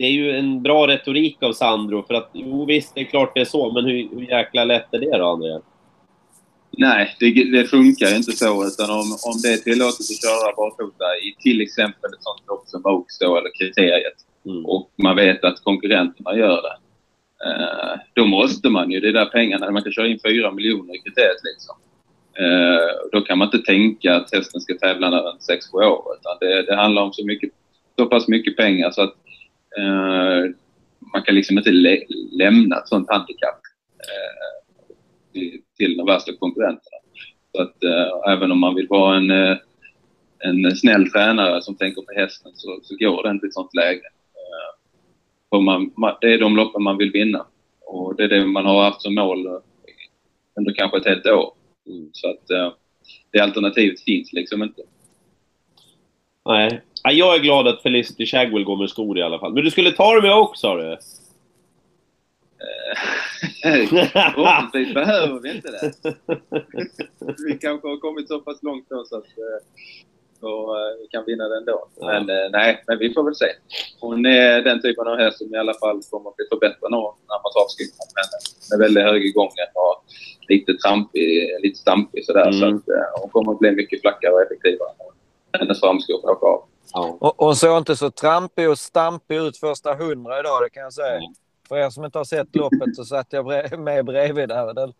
[0.00, 3.34] det är ju en bra retorik av Sandro, för att jo visst, det är klart
[3.34, 5.58] det är så, men hur, hur jäkla lätt är det då, André?
[6.70, 8.66] Nej, det, det, funkar ju inte så.
[8.66, 12.62] Utan om, om det är tillåtet att köra barfota i till exempel ett sånt lopp
[12.66, 14.66] som Oaks då, eller kriteriet, mm.
[14.66, 16.76] och man vet att konkurrenterna gör det,
[17.46, 20.94] eh, då måste man ju, det är där pengarna, man kan köra in 4 miljoner
[20.94, 21.76] i kriteriet liksom.
[22.38, 26.04] Eh, då kan man inte tänka att hästen ska tävla när den är 6-7 år,
[26.20, 27.50] utan det, det, handlar om så, mycket,
[27.98, 29.14] så pass mycket pengar så att
[29.78, 30.50] eh,
[31.12, 31.98] man kan liksom inte lä
[32.32, 33.60] lämna ett sånt handikapp.
[33.98, 34.50] Eh,
[35.32, 36.96] till, till de värsta konkurrenterna.
[37.52, 39.56] Så att eh, även om man vill vara en, eh,
[40.38, 43.74] en snäll tränare som tänker på hästen så, så går det inte i ett sånt
[43.74, 44.02] läge.
[45.54, 47.46] Eh, man, det är de loppen man vill vinna
[47.80, 49.46] och det är det man har haft som mål
[50.56, 51.52] under kanske ett helt år.
[51.86, 52.10] Mm.
[52.12, 52.72] Så att eh,
[53.30, 54.82] det alternativet finns liksom inte.
[56.44, 56.80] Nej.
[57.02, 59.52] Jag är glad att Felicity Shagwell går med skor i alla fall.
[59.52, 60.98] Men du skulle ta det med också, sa du?
[63.62, 65.92] Förhoppningsvis behöver vi inte det.
[67.46, 69.26] vi kanske har kommit så pass långt då så att
[70.40, 71.88] och, vi kan vinna den då.
[72.00, 72.06] Ja.
[72.06, 73.46] Men uh, nej, men vi får väl se.
[74.00, 76.98] Hon är den typen av häst som i alla fall kommer att bli förbättrad när
[77.36, 78.08] amatörskolan.
[78.16, 78.26] Men
[78.70, 80.04] med väldigt hög i gången och
[80.48, 82.48] lite trampig, lite stampig sådär.
[82.48, 82.58] Mm.
[82.58, 84.90] Så att hon kommer att bli mycket flackare och effektivare.
[85.52, 86.64] Hennes framskor får åka av.
[86.92, 87.16] Ja.
[87.20, 90.92] Och hon såg inte så trampig och stampig ut första hundra idag, det kan jag
[90.92, 91.16] säga.
[91.16, 91.34] Mm.
[91.68, 93.46] För er som inte har sett loppet så satt jag
[93.78, 94.74] med bredvid där.
[94.74, 94.92] Den,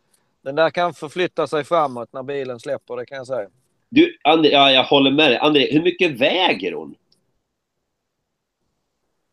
[0.43, 3.49] den där kan förflytta sig framåt när bilen släpper, det kan jag säga.
[3.91, 5.39] Du, André, ja, jag håller med dig.
[5.39, 6.95] André, hur mycket väger hon?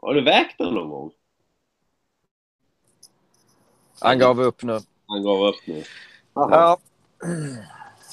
[0.02, 1.12] Har du vägt den någon gång?
[4.00, 4.80] Han gav upp nu.
[5.08, 5.84] Han gav upp nu.
[6.34, 6.78] Ja.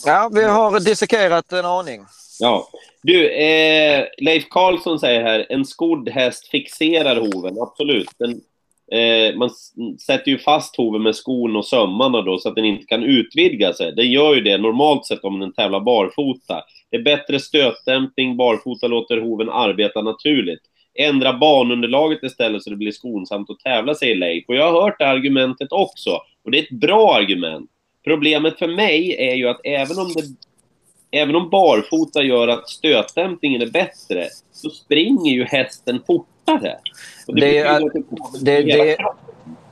[0.04, 2.06] ja, vi har dissekerat en aning.
[2.38, 2.68] Ja.
[3.02, 7.60] Du, eh, Leif Karlsson säger här, en skodd häst fixerar hoven.
[7.60, 8.08] Absolut.
[8.18, 8.40] Den
[8.92, 9.50] Eh, man
[10.06, 13.72] sätter ju fast hoven med skon och sömmarna då så att den inte kan utvidga
[13.72, 13.92] sig.
[13.92, 16.62] Den gör ju det normalt sett om den tävlar barfota.
[16.90, 20.60] Det är bättre stötdämpning, barfota låter hoven arbeta naturligt.
[20.98, 24.44] Ändra banunderlaget istället så det blir skonsamt att tävla, säger Leif.
[24.48, 26.10] Och jag har hört det argumentet också.
[26.44, 27.70] Och det är ett bra argument.
[28.04, 30.22] Problemet för mig är ju att även om det
[31.20, 36.33] även om barfota gör att stötdämpningen är bättre, så springer ju hästen fortare.
[37.26, 37.80] Och Det är-
[38.44, 38.96] det det- det-.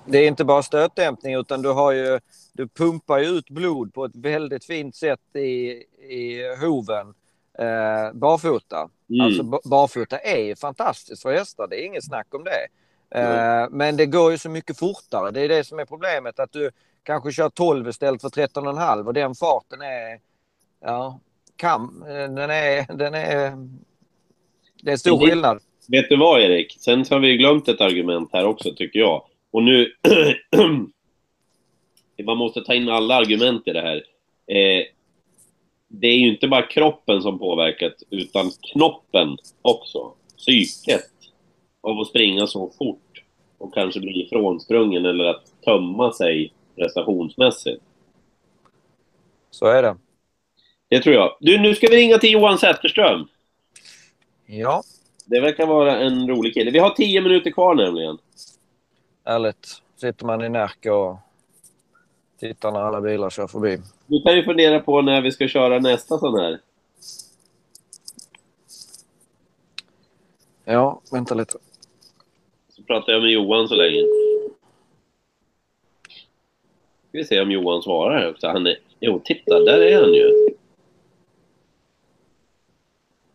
[0.07, 2.21] Det är inte bara stötdämpning utan du har ju
[2.53, 5.71] du pumpar ju ut blod på ett väldigt fint sätt i,
[6.15, 7.15] i hoven
[7.59, 8.89] eh, barfota.
[9.11, 9.21] Mm.
[9.27, 12.67] Alltså ba- barfota är fantastiskt för hästar, det är inget snack om det.
[13.21, 15.31] Eh, Men det går ju så mycket fortare.
[15.31, 16.71] Det är det som är problemet att du
[17.03, 20.21] kanske kör 12 istället för 13,5 och den farten är
[20.81, 21.19] ja,
[21.57, 23.69] kam, eh, den är, den är
[24.83, 25.61] det är stor det- skillnad.
[25.93, 26.77] Vet du vad Erik?
[26.81, 29.25] Sen så har vi glömt ett argument här också tycker jag.
[29.51, 29.93] Och nu...
[32.25, 33.97] man måste ta in alla argument i det här.
[34.47, 34.85] Eh,
[35.89, 40.13] det är ju inte bara kroppen som påverkat utan knoppen också.
[40.37, 41.11] Psyket
[41.81, 43.23] av att springa så fort
[43.59, 47.83] och kanske bli ifrånsprungen eller att tömma sig prestationsmässigt.
[49.51, 49.97] Så är det.
[50.89, 51.37] Det tror jag.
[51.41, 53.29] Du, nu ska vi ringa till Johan Zetterström.
[54.47, 54.83] Ja,
[55.25, 56.71] Det verkar vara en rolig kille.
[56.71, 58.19] Vi har tio minuter kvar nämligen.
[59.25, 59.83] ärligt.
[59.97, 61.17] Sitter man i Närke och
[62.41, 63.79] tittar när alla bilar kör förbi.
[64.07, 66.61] Du kan ju fundera på när vi ska köra nästa sån här.
[70.65, 71.59] Ja, vänta lite.
[72.69, 74.03] Så pratar jag med Johan så länge.
[77.09, 78.47] Ska vi se om Johan svarar också.
[78.47, 78.79] Han är...
[79.01, 80.49] Jo, titta, där är han ju.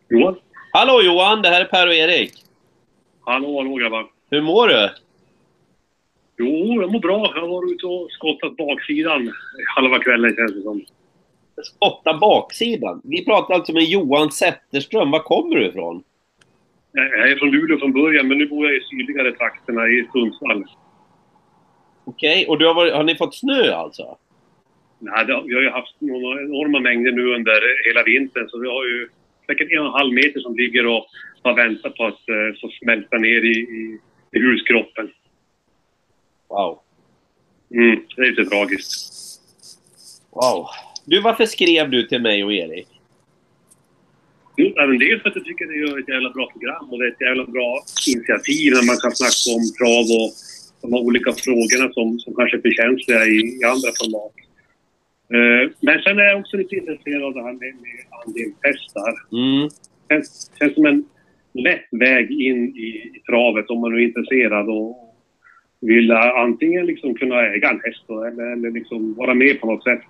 [0.08, 0.36] Johan?
[0.78, 2.32] Hallå Johan, det här är Per och Erik.
[3.20, 4.06] Hallå, hallå grabbar.
[4.30, 4.90] Hur mår du?
[6.36, 7.32] Jo, jag mår bra.
[7.34, 9.32] Jag har varit ute och skottat baksidan
[9.76, 10.84] halva kvällen känns det som.
[11.64, 13.00] Spotta baksidan.
[13.04, 15.10] Vi pratar alltså med Johan Zetterström.
[15.10, 16.02] Var kommer du ifrån?
[16.92, 20.64] Jag är från Luleå från början, men nu bor jag i sydligare trakterna i Sundsvall.
[22.04, 24.16] Okej, och du har, varit, har ni fått snö alltså?
[24.98, 28.68] Nej, det, vi har ju haft några enorma mängder nu under hela vintern, så vi
[28.68, 29.08] har ju
[29.48, 31.06] säkert en och en halv meter som ligger och
[31.42, 33.98] har väntat på att eh, få smälta ner i, i,
[34.32, 35.10] i huskroppen.
[36.48, 36.78] Wow.
[37.74, 39.12] Mm, det är lite tragiskt.
[40.30, 40.66] Wow.
[41.04, 42.88] Du, varför skrev du till mig och Erik?
[44.56, 46.98] Jo, även dels för att jag tycker att det gör ett jävla bra program och
[46.98, 47.70] det är ett jävla bra
[48.12, 50.30] initiativ när man kan snacka om trav och
[50.82, 54.47] de här olika frågorna som, som kanske är för känsliga i, i andra format.
[55.34, 59.14] Eh, men sen är jag också lite intresserad av det här med, med andelshästar.
[59.32, 59.68] Mm.
[60.10, 61.04] känns, känns som en
[61.52, 65.14] lätt väg in i, i travet om man är intresserad och
[65.80, 69.66] vill eh, antingen liksom kunna äga en häst då, eller, eller liksom vara med på
[69.72, 70.00] något sätt.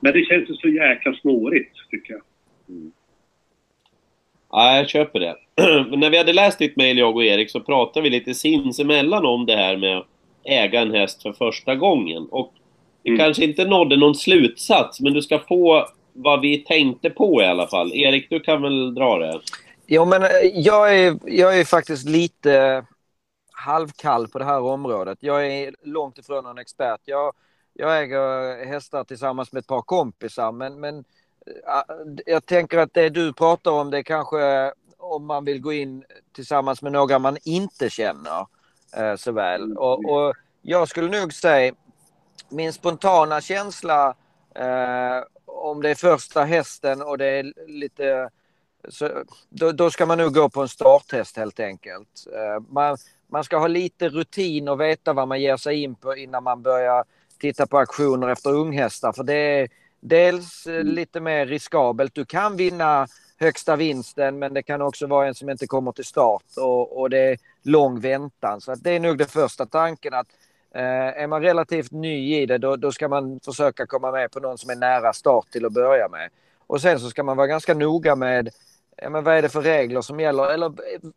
[0.00, 2.22] Men det känns ju så jäkla snårigt, tycker jag.
[4.50, 5.36] Ja, jag köper det.
[5.90, 9.26] Men när vi hade läst ditt mejl, jag och Erik, så pratade vi lite sinsemellan
[9.26, 10.06] om det här med att
[10.44, 12.26] äga en häst för första gången.
[12.30, 12.54] Och
[13.02, 13.18] vi Mm.
[13.18, 17.66] kanske inte nådde någon slutsats, men du ska få vad vi tänkte på i alla
[17.66, 17.92] fall.
[17.94, 19.40] Erik, du kan väl dra det?
[19.86, 22.84] Jo, men eh, jag är, jag är faktiskt lite
[23.52, 25.18] halvkall på det här området.
[25.20, 27.00] Jag är långt ifrån någon expert.
[27.04, 27.32] Jag,
[27.74, 33.08] jag äger hästar tillsammans med ett par kompisar, men, men eh, jag tänker att det
[33.08, 37.36] du pratar om, det är kanske om man vill gå in tillsammans med några man
[37.44, 38.46] inte känner
[38.96, 39.76] eh, så väl.
[39.76, 41.74] Och, och jag skulle nog säga,
[42.48, 44.14] min spontana känsla
[44.54, 48.30] eh, om det är första hästen och det är lite
[48.88, 52.26] så, då, då ska man nog gå på en starthäst helt enkelt.
[52.26, 56.16] Eh, Man, man ska ha lite rutin och veta vad man ger sig in på
[56.16, 57.04] innan man börjar
[57.38, 59.12] titta på aktioner efter unghästar.
[59.12, 59.68] För det är
[60.00, 62.14] dels eh, lite mer riskabelt.
[62.14, 66.04] Du kan vinna högsta vinsten men det kan också vara en som inte kommer till
[66.04, 68.60] start och, och det är lång väntan.
[68.60, 70.26] Så att det är nog den första tanken att
[70.74, 74.40] eh, är man relativt ny i det då, då ska man försöka komma med på
[74.40, 76.30] någon som är nära start till att börja med.
[76.66, 78.50] Och sen så ska man vara ganska noga med
[78.96, 80.46] ja, men vad är det för regler som gäller?
[80.46, 80.72] Eller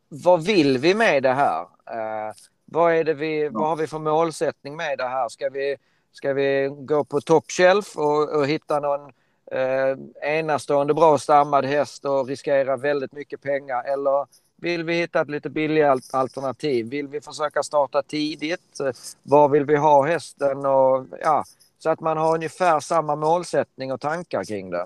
[0.09, 1.61] vad vill vi med det här?
[1.91, 2.33] Eh,
[2.65, 5.29] vad, är det vi, vad har vi för målsättning med det här?
[5.29, 5.75] Ska vi,
[6.11, 9.11] ska vi gå på top shelf och, och hitta någon
[9.51, 13.83] eh, enastående bra stammad häst och riskera väldigt mycket pengar?
[13.83, 14.27] Eller
[14.63, 16.89] vill vi hitta ett lite billigare alternativ?
[16.89, 18.79] Vill vi försöka starta tidigt?
[19.23, 20.65] Var vill vi ha hästen?
[20.65, 21.43] Och, ja,
[21.79, 24.85] så att man har ungefär samma målsättning och tankar kring det.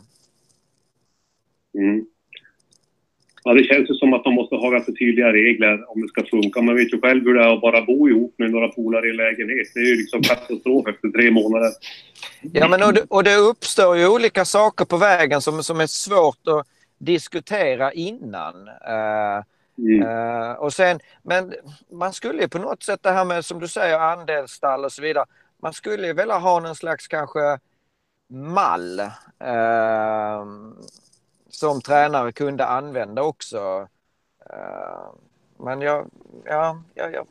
[1.77, 2.05] Mm.
[3.43, 6.23] Ja, det känns ju som att man måste ha ganska tydliga regler om det ska
[6.23, 6.61] funka.
[6.61, 9.09] Man vet ju själv hur det är att bara bo ihop med några polare i
[9.09, 9.67] en lägenhet.
[9.73, 11.71] Det är ju liksom katastrof efter tre månader.
[12.41, 15.87] Ja, men och det, och det uppstår ju olika saker på vägen som, som är
[15.87, 16.67] svårt att
[16.97, 18.67] diskutera innan.
[18.67, 19.43] Eh,
[19.77, 20.07] Mm.
[20.07, 21.53] eh, och sen, men
[21.91, 25.01] man skulle ju på något sätt det här med som du säger andelsstall och så
[25.01, 25.25] vidare.
[25.57, 27.59] Man skulle ju vilja ha någon slags kanske
[28.27, 28.99] mall
[29.39, 30.45] eh,
[31.49, 33.87] som tränare kunde använda också.
[34.49, 35.11] Eh,
[35.59, 36.09] men jag,
[36.45, 37.27] ja, jag, jag,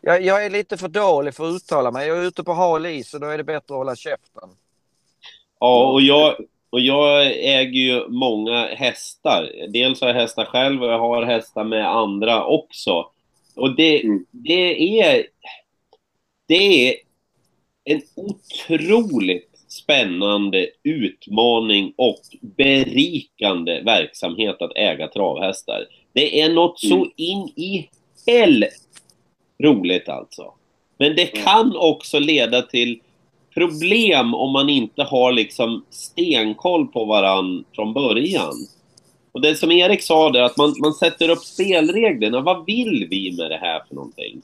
[0.00, 2.08] jag, jag är lite för dålig för att uttala mig.
[2.08, 4.50] Jag är ute på hal is och då är det bättre att hålla käften.
[5.58, 6.36] Ja, och jag,
[6.70, 9.52] och jag äger ju många hästar.
[9.68, 13.06] Dels har jag hästar själv och jag har hästar med andra också.
[13.56, 14.26] Och det, Mm.
[14.30, 15.26] det är...
[16.48, 16.94] Det är
[17.84, 25.86] en otroligt spännande utmaning och berikande verksamhet att äga travhästar.
[26.12, 27.10] Det är något så Mm.
[27.16, 27.88] in i
[28.26, 28.64] hell
[29.62, 30.52] roligt alltså.
[30.98, 31.44] Men det Mm.
[31.44, 33.00] kan också leda till
[33.54, 38.54] problem om man inte har liksom stenkoll på varann från början.
[39.32, 42.40] Och det som Erik sa där, att man, man sätter upp spelreglerna.
[42.40, 44.42] Vad vill vi med det här för någonting?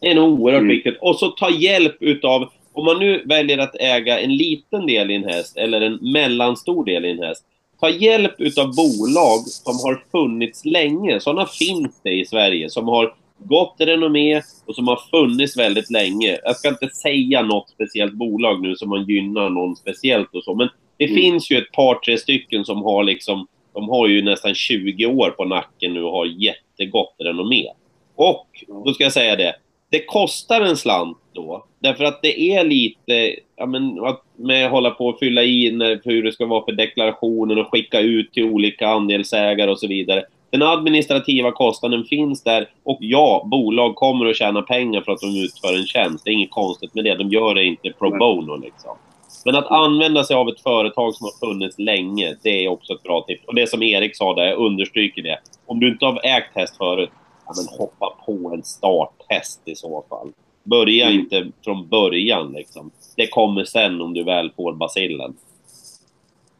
[0.00, 0.76] Det är nog oerhört Mm.
[0.76, 0.98] viktigt.
[1.00, 5.14] Och så ta hjälp utav, om man nu väljer att äga en liten del i
[5.14, 7.44] en häst eller en mellanstor del i en häst.
[7.80, 11.20] Ta hjälp utav bolag som har funnits länge.
[11.20, 16.38] Sådana finns det i Sverige som har gott renommé och som har funnits väldigt länge.
[16.44, 20.54] Jag ska inte säga något speciellt bolag nu som man gynnar någon speciellt och så,
[20.54, 20.68] men
[20.98, 21.16] det Mm.
[21.16, 25.30] finns ju ett par, tre stycken som har liksom, de har ju nästan 20 år
[25.30, 27.66] på nacken nu och har jättegott renommé.
[28.14, 28.46] Och,
[28.84, 29.54] då ska jag säga det,
[29.90, 31.64] det kostar en slant då.
[31.78, 36.00] Därför att det är lite, ja men, att med hålla på och fylla i när,
[36.04, 40.24] hur det ska vara för deklarationen och skicka ut till olika andelsägare och så vidare.
[40.50, 45.44] Den administrativa kostnaden finns där och ja, bolag kommer att tjäna pengar för att de
[45.44, 46.24] utför en tjänst.
[46.24, 47.14] Det är inget konstigt med det.
[47.14, 48.96] De gör det inte pro bono liksom.
[49.44, 53.02] Men att använda sig av ett företag som har funnits länge, det är också ett
[53.02, 53.44] bra tips.
[53.46, 55.38] Och det som Erik sa där, jag understryker det.
[55.66, 57.10] Om du inte har ägt häst förut,
[57.46, 60.28] ja, men hoppa på en starthäst i så fall.
[60.64, 61.20] Börja Mm.
[61.20, 62.90] inte från början liksom.
[63.16, 65.36] Det kommer sen om du väl får basillen.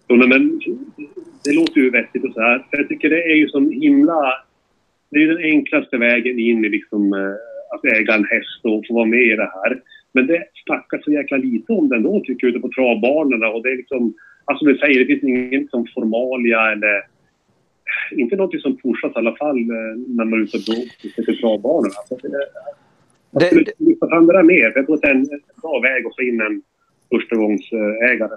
[0.08, 0.60] Jo, men
[1.44, 2.66] det låter ju vettigt och så här.
[2.70, 4.34] För jag tycker det är ju som himla...
[5.10, 7.34] Det är ju den enklaste vägen in i liksom, eh,
[7.74, 9.80] att äga en häst och få vara med i det här.
[10.12, 13.48] Men det snackas så jäkla lite om det ändå tycker jag ute på travbanorna.
[13.48, 14.14] Och det är liksom...
[14.44, 17.02] Alltså det säger, det finns ingen liksom formalia eller...
[18.10, 22.00] Inte något som pushas i alla fall eh, när man är ute på travbanorna.
[22.08, 22.46] Så det,
[23.30, 24.72] Det, det, lyfta fram det där mer.
[24.74, 25.28] Jag tror att det är en
[25.62, 26.62] bra väg att få in en
[27.10, 28.36] förstagångsägare.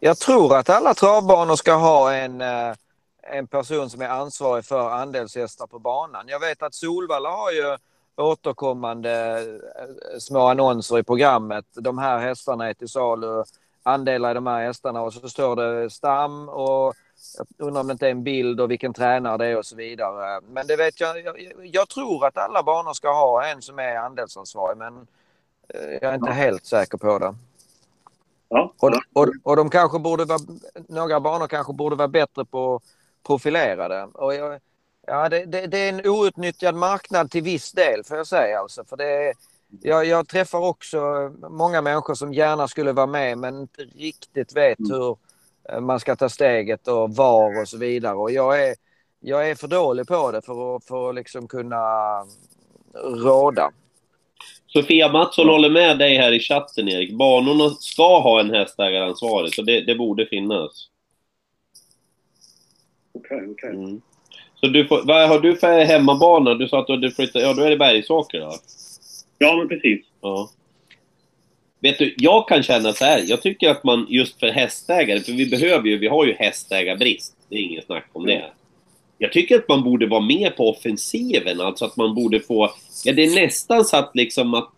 [0.00, 2.74] Jag tror att alla travbanor ska ha en, eh,
[3.22, 6.28] en person som är ansvarig för andelshästar på banan.
[6.28, 7.76] Jag vet att Solvalla har ju
[8.16, 9.38] återkommande
[9.78, 11.64] eh, små annonser i programmet.
[11.74, 13.44] De här hästarna är till salu,
[13.82, 16.94] andelar i de här hästarna och så står det stam och
[17.38, 19.76] jag undrar om det inte är en bild och vilken tränare det är och så
[19.76, 20.40] vidare.
[20.48, 21.24] Men det vet jag.
[21.24, 25.06] Jag, jag tror att alla banor ska ha en som är andelsansvarig men
[25.68, 27.34] eh, jag är inte helt säker på det.
[28.54, 30.38] Ja, Och, och, och de kanske borde vara,
[30.88, 32.80] några banor kanske borde vara bättre på
[33.26, 34.08] profilerade.
[34.14, 34.60] Och jag,
[35.06, 38.58] ja, det, det, det är en outnyttjad marknad till viss del får jag säga.
[38.58, 39.34] Alltså, för det
[39.80, 41.00] jag, jag träffar också
[41.50, 44.90] många människor som gärna skulle vara med men inte riktigt vet Mm.
[44.92, 45.16] hur
[45.68, 48.14] eh, man ska ta steget och var och så vidare.
[48.14, 48.74] Och jag är,
[49.20, 51.78] jag är för dålig på det för att, för att liksom kunna
[53.24, 53.70] råda.
[54.72, 57.12] Sofia Mattsson håller med dig här i chatten, Erik.
[57.12, 60.88] Banorna ska ha en hästägaransvarig, så det, det borde finnas.
[63.14, 63.70] Okej, okej.
[63.70, 64.00] Mm.
[64.60, 66.54] Så du får, vad har du för hemmabana?
[66.54, 67.42] Du sa att du hade flyttat...
[67.42, 68.52] Ja, då är det Bergsåker då?
[69.38, 70.06] Ja, men precis.
[70.20, 70.50] Ja.
[71.80, 73.24] Vet du, jag kan känna så här.
[73.26, 77.36] Jag tycker att man just för hästägare, för vi behöver ju, vi har ju hästägarbrist.
[77.48, 78.44] Det är inget snack om det.
[79.22, 82.70] Jag tycker att man borde vara med på offensiven, alltså att man borde få...
[83.04, 84.68] Ja, det är nästan så att liksom att...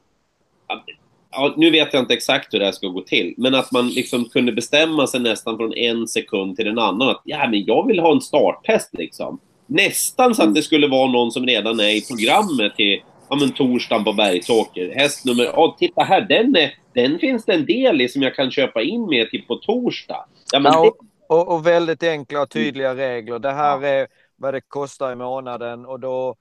[0.67, 0.85] att
[1.31, 3.89] ja, nu vet jag inte exakt hur det här ska gå till, men att man
[3.89, 7.09] liksom kunde bestämma sig nästan från en sekund till en annan.
[7.09, 9.39] Att ja, men jag vill ha en starthäst liksom.
[9.67, 13.53] Nästan så att det skulle vara någon som redan är i programmet till ja, men
[13.53, 14.95] torsdagen på Bergsåker.
[14.95, 15.45] Häst nummer...
[15.45, 18.83] Ja, titta här, den, är, den finns det en del i som jag kan köpa
[18.83, 20.27] in med till på torsdag.
[20.53, 20.93] Ja, men Ja,
[21.29, 23.39] och, och väldigt enkla och tydliga regler.
[23.39, 24.07] Det här är
[24.45, 26.37] vad det kostar i månaden och då,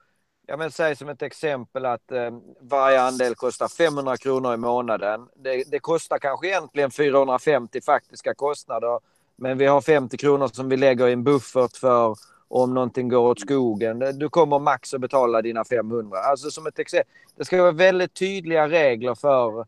[0.48, 2.32] jag vill säga som ett exempel att eh,
[2.62, 5.28] varje andel kostar 500 kronor i månaden.
[5.36, 9.00] Det, det kostar kanske egentligen 450 faktiska kostnader,
[9.36, 12.16] men vi har 50 kronor som vi lägger i en buffert för
[12.48, 14.00] om någonting går åt skogen.
[14.00, 16.18] Du kommer max att betala dina 500.
[16.18, 17.14] Alltså som ett exempel.
[17.36, 19.60] Det ska vara väldigt tydliga regler för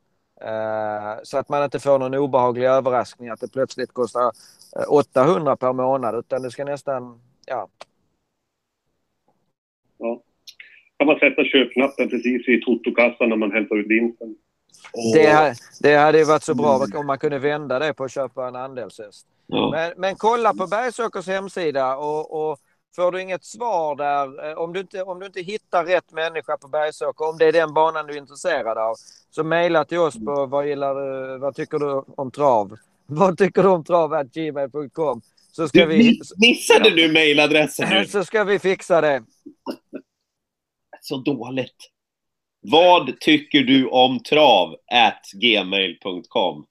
[0.42, 4.32] eh, så att man inte får någon obehaglig överraskning att det plötsligt kostar
[4.76, 7.68] eh, 800 per månad utan det ska nästan, ja.
[9.98, 10.22] Ja.
[10.98, 14.36] Kan man sätta köpknappen precis i totokassan när man hämtar ut vinsten?
[15.14, 18.48] Det, det hade ju varit så bra om man kunde vända det på att köpa
[18.48, 19.28] en andelshäst.
[19.48, 19.72] Ja.
[19.72, 22.58] Men, men kolla på Bergsåkers hemsida och, och
[22.96, 26.58] får du inget svar där, eh, om du, inte, om du inte hittar rätt människa
[26.58, 28.96] på Bergsåker, om det är den banan du är intresserad av,
[29.30, 32.76] så mejla till oss på vad, gillar, du- vad tycker du om trav?
[33.08, 34.24] Vad tycker du om trav?
[34.34, 35.22] gmail.com
[35.56, 38.06] så ska Du, vi, missade du mejladressen nu?
[38.06, 39.24] så ska vi fixa det.
[41.02, 41.92] Så dåligt.
[42.62, 44.76] Vad tycker du om trav?
[44.92, 46.66] At gmail.com.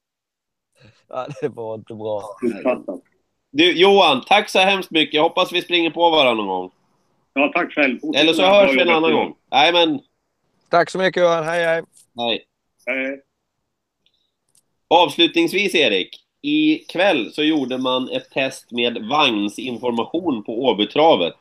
[1.09, 2.22] Ja, det var inte bra.
[3.51, 5.14] Du, Johan, tack så hemskt mycket.
[5.14, 6.70] Jag hoppas vi springer på varandra någon gång.
[7.32, 7.99] Ja, tack själv.
[8.16, 9.35] Eller så hörs vi en annan gång.
[9.51, 10.01] Nej, men
[10.70, 11.82] Tack så mycket Johan, hej hej.
[12.12, 12.45] nej.
[12.89, 13.18] Eh,
[14.89, 16.24] Avslutningsvis, Erik.
[16.47, 21.34] I kväll så gjorde man ett test med vagnsinformation på Åbytravet.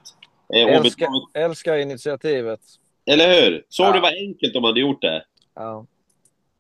[0.56, 2.60] Eh, Älskar, älskar initiativet.
[3.06, 3.66] Eller hur?
[3.70, 3.92] Såg Ja.
[3.94, 5.26] du vad enkelt de hade gjort det?
[5.56, 5.86] Ja.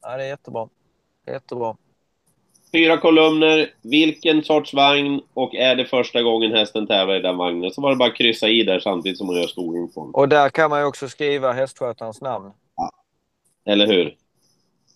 [0.01, 0.69] ja, det är jättebra.
[1.27, 1.75] Jättebra.
[2.71, 7.71] Fyra kolumner, vilken sorts vagn och är det första gången hästen tävlar i den vagnen?
[7.71, 10.11] Så var det bara att kryssa i där samtidigt som man gör skolinfon.
[10.13, 12.51] Och där kan man ju också skriva hästskötarens namn.
[13.65, 14.15] Eller hur?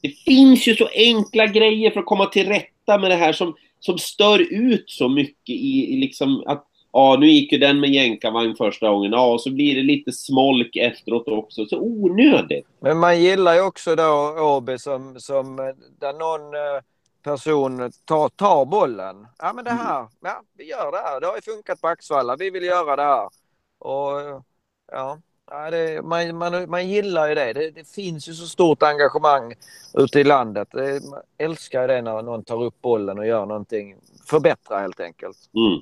[0.02, 2.48] Det finns ju så enkla grejer för att komma till
[2.88, 7.18] rätta med det här som, som stör ut så mycket i, i liksom att Ja,
[7.20, 9.12] nu gick ju den med jänkarvagn första gången.
[9.12, 11.66] Ja, och så blir det lite smolk efteråt också.
[11.66, 12.68] Så onödigt.
[12.80, 15.66] Men man gillar ju också då Åby som, som eh,
[16.00, 16.82] där någon eh,
[17.24, 19.28] person tar, tar bollen.
[19.40, 21.22] Ja men det här, ja vi gör det här.
[21.22, 22.36] Det har ju funkat på Axvalla.
[22.36, 23.30] Vi vill göra det här.
[23.80, 24.44] Och
[24.92, 25.18] ja,
[25.52, 27.54] ja det, man, man, man gillar ju det.
[27.54, 27.72] det.
[27.72, 29.54] Det finns ju så stort engagemang
[29.94, 30.68] ute i landet.
[30.72, 33.96] Det, man älskar ju det när någon tar upp bollen och gör någonting.
[34.30, 35.38] Förbättra helt enkelt.
[35.56, 35.80] Mm.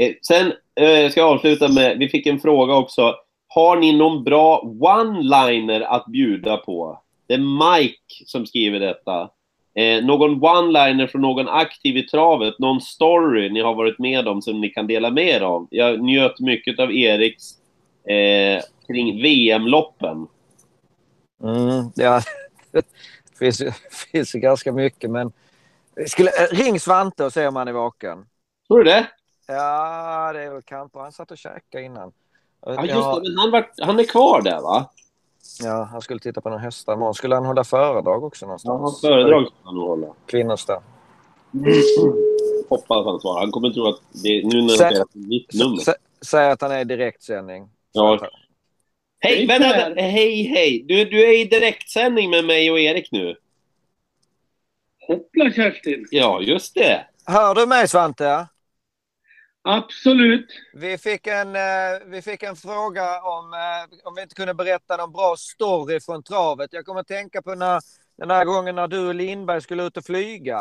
[0.00, 0.46] Eh, sen
[0.80, 3.14] eh, ska jag avsluta med, vi fick en fråga också.
[3.48, 7.02] Har ni någon bra one-liner att bjuda på?
[7.26, 9.30] Det är Mike som skriver detta.
[9.74, 14.42] Eh, någon one-liner från någon aktiv i travet, någon story ni har varit med om
[14.42, 15.66] som ni kan dela med er av.
[15.70, 17.42] Jag njöt mycket av Eriks
[18.06, 20.28] eh, kring VM-loppen.
[21.42, 22.20] Mm, ja,
[22.72, 22.86] det
[23.38, 23.62] finns,
[24.12, 25.32] finns ganska mycket men
[26.06, 28.26] skulle, eh, ring Svante och se om han är vaken.
[28.68, 29.06] Tror du det?
[29.46, 30.98] Ja, det är väl kanske.
[30.98, 32.12] Han satt och käkade innan.
[32.66, 33.30] Ja, just det.
[33.30, 34.90] Men han, var, han är kvar där, va?
[35.62, 37.14] ja, han skulle titta på några hästar imorgon.
[37.14, 38.80] Skulle han hålla föredrag också Ja, någonstans?
[38.80, 40.06] hans föredrag ska han nog hålla.
[40.26, 40.80] Kvinnors där.
[42.68, 43.40] Hoppas han svarar.
[43.40, 45.76] Han kommer tro att det nu när han säger att det är mitt nummer.
[45.76, 47.68] Sä- Säg att han är i direktsändning.
[47.96, 48.30] Ja.
[49.20, 50.02] Hej, Hej, vänta, Per.
[50.02, 50.84] hej, hej.
[50.88, 53.36] Du, du är i direktsändning med mig och Erik nu.
[55.06, 56.06] Hoppla Kerstin!
[56.10, 57.06] Ja, just det.
[57.26, 58.48] Hör du mig Svante?
[59.62, 60.46] Absolut!
[60.74, 61.62] Vi fick en, eh,
[62.06, 66.22] vi fick en fråga om, eh, om vi inte kunde berätta någon bra story från
[66.22, 66.72] travet.
[66.72, 67.80] Jag kommer att tänka på när,
[68.18, 70.60] den här gången när du och Lindberg skulle ut och flyga.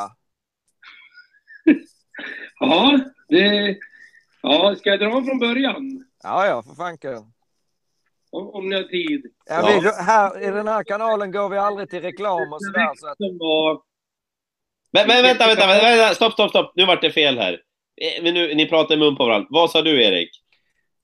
[2.60, 3.78] Ja, det...
[4.42, 6.06] Ja, ska jag dra från början?
[6.24, 7.16] Ja, ja, för fanken.
[8.32, 9.26] Om, om ni har tid.
[9.46, 12.92] Ja, vi, här, I den här kanalen går vi aldrig till reklam och sådär.
[12.96, 13.82] Så att, Som var...
[14.92, 16.16] Men, men vänta, vänta, vänta.
[16.16, 16.72] Stopp, stopp, stopp.
[16.76, 17.54] Nu vart det fel här.
[18.02, 19.48] Eh, Men nu, ni pratar i mun på varandra.
[19.50, 20.30] Vad sa du, Erik?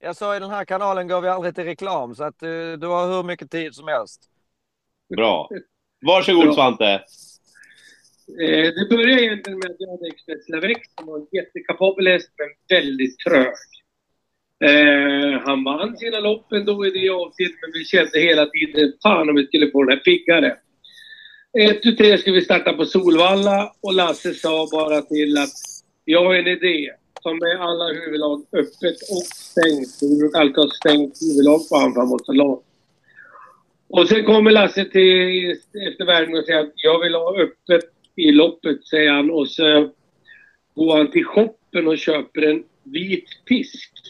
[0.04, 2.50] jag sa i den här kanalen går vi aldrig till reklam så att eh,
[2.80, 4.30] du har hur mycket tid som helst.
[5.16, 5.50] Bra.
[6.06, 6.54] Varsågod, Bra.
[6.54, 6.86] Svante.
[8.42, 12.30] Eh, det började egentligen med att jag hade Express Lavex som var en jättekapabel häst
[12.38, 13.54] men väldigt trög.
[14.64, 19.30] Eh, han vann sina lopp ändå i det avsnittet, men vi kände hela tiden fan
[19.30, 20.58] om vi skulle få den här piggare.
[21.60, 25.54] Ett tu tre skulle vi starta på Solvalla och Lasse sa bara till att
[26.06, 26.90] jag har en idé.
[27.24, 29.98] Ta med alla huvudlag öppet och stängt.
[30.02, 32.64] Vi brukar alltid ha stängt huvudlag på han för han så långt.
[33.90, 35.52] Och sen kommer Lasse till
[35.90, 39.32] efter världen och säger att jag vill ha öppet i loppet, säger han.
[39.32, 39.92] Och så
[40.76, 44.01] går han till shoppen och köper en vit pisk.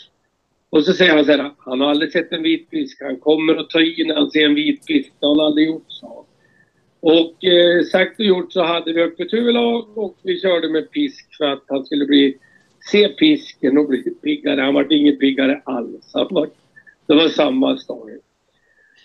[0.71, 3.01] Och så säger han så här, han har aldrig sett en vit fisk.
[3.01, 5.11] Han kommer att ta i när han ser en vit fisk.
[5.19, 6.25] Det har han aldrig gjort, sa han.
[6.99, 11.37] Och eh, sagt och gjort så hade vi öppet huvudlag och vi körde med pisk
[11.37, 12.37] för att han skulle bli,
[12.91, 14.61] se pisken och bli piggare.
[14.61, 16.11] Han var inget piggare alls.
[16.13, 16.49] Han var,
[17.05, 18.17] det var samma story.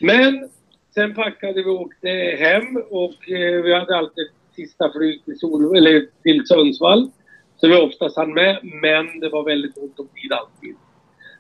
[0.01, 0.49] Men
[0.95, 2.09] sen packade vi och åkte
[2.39, 7.11] hem och eh, vi hade alltid sista flyg till, Sol, eller till Sundsvall.
[7.57, 10.77] Så vi oftast hann med, men det var väldigt ont om tid alltid.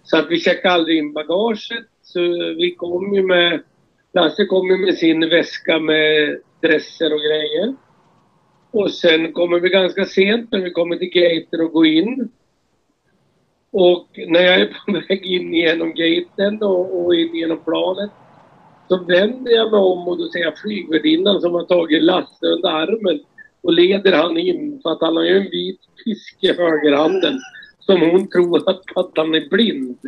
[0.06, 1.86] Så att vi checkade aldrig in bagaget.
[2.02, 2.20] Så
[2.58, 3.62] vi kom ju med,
[4.14, 7.74] Lasse kom ju med sin väska med dresser och grejer.
[8.70, 12.28] Och sen kommer vi ganska sent när vi kommer till gaten och går in.
[13.70, 18.10] Och när jag är på väg in genom gaten och, och in genom planet
[18.88, 22.68] Så vänder jag mig om och då ser jag flygvärdinnan som har tagit Lasse under
[22.68, 23.20] armen
[23.62, 27.40] och leder han in för att han har ju en vit fisk i högerhanden
[27.86, 29.98] som hon tror att, att han är blind.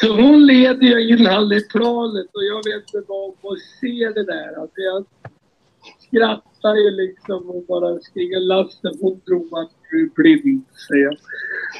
[0.00, 4.14] Så hon leder ju in han i planet och jag vet inte vad hon ser
[4.14, 4.60] det där.
[4.60, 5.04] Alltså jag
[5.98, 11.16] skrattar ju liksom och bara skriker Lasse hon tror att du är blind, säger jag.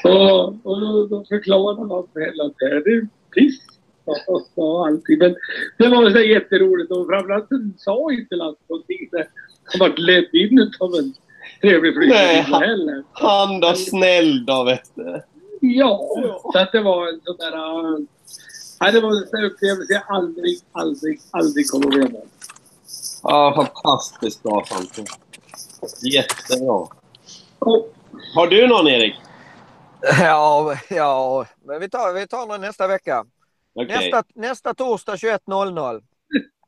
[0.04, 3.60] Och, och då, då förklarar man för henne att det är piss.
[4.04, 5.18] Och, och allting.
[5.18, 5.36] Men
[5.78, 9.08] det var så jätteroligt och framförallt så sa inte Lasse någonting.
[9.64, 11.14] Han vart ledd in utav en
[11.60, 13.04] trevlig Nej, flygvärdinna han- heller.
[13.12, 15.22] Han då, snäll då vet du.
[15.60, 16.00] Ja,
[16.52, 17.56] så att det var en sån där...
[17.56, 17.98] Uh,
[18.80, 22.18] nej, det var en sån upplevelse jag aldrig, aldrig, aldrig kommer att glömma.
[23.22, 25.12] Ja, fantastiskt bra Svante.
[26.12, 26.86] Jättebra.
[27.58, 27.94] Och,
[28.34, 29.14] Har du någon Erik?
[30.20, 33.24] Ja, ja, men vi tar, vi tar den nästa vecka.
[33.74, 33.96] Okej.
[33.96, 36.02] Nästa, nästa torsdag 21.00.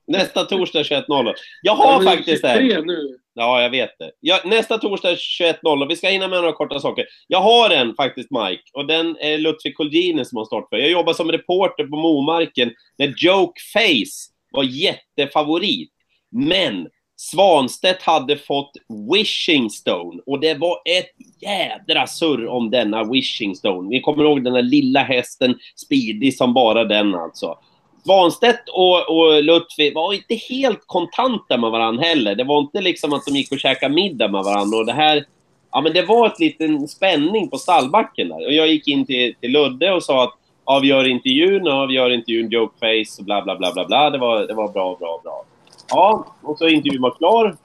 [0.06, 1.34] Nästa torsdag 21.00.
[1.62, 2.68] Jag har men faktiskt en.
[2.68, 3.18] 23 nu.
[3.34, 4.10] Ja, jag vet det.
[4.20, 5.88] Ja, nästa torsdag 21.00.
[5.88, 7.04] Vi ska hinna med några korta saker.
[7.28, 8.62] Jag har en faktiskt, Mike.
[8.72, 10.76] Och den är Lutfi Kolgjinen som har startat för.
[10.76, 15.92] Jag jobbar som reporter på Momarken när Joke Face var jättefavorit.
[16.30, 18.72] Men Svanstedt hade fått
[19.12, 21.10] Wishing Stone och det var ett
[21.42, 23.88] jädra surr om denna Wishing Stone.
[23.88, 27.58] Ni kommer ihåg den där lilla hästen, Speedy som bara den alltså.
[28.04, 32.34] Svanstedt och, och Lutfi var inte helt kontanta med varandra heller.
[32.34, 34.78] Det var inte liksom att de gick och käkade middag med varandra.
[34.78, 35.24] Och det här,
[35.72, 38.46] ja men det var ett liten spänning på stallbacken där.
[38.46, 40.34] Och jag gick in till, till Ludde och sa att
[40.64, 44.10] avgör intervjun, avgör intervjun jokeface och bla bla bla bla bla.
[44.10, 45.44] Det var, det var bra, bra, bra.
[45.88, 47.56] Ja, och så intervjun var klar.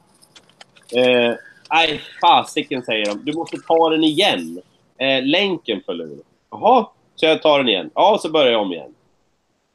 [0.96, 1.34] Eh,
[1.72, 3.26] nej, fasiken säger de.
[3.26, 4.62] Du måste ta den igen.
[4.98, 6.20] Eh, länken föll ur.
[6.52, 7.90] Jaha, så jag tar den igen.
[7.94, 8.94] Ja, så börjar jag om igen.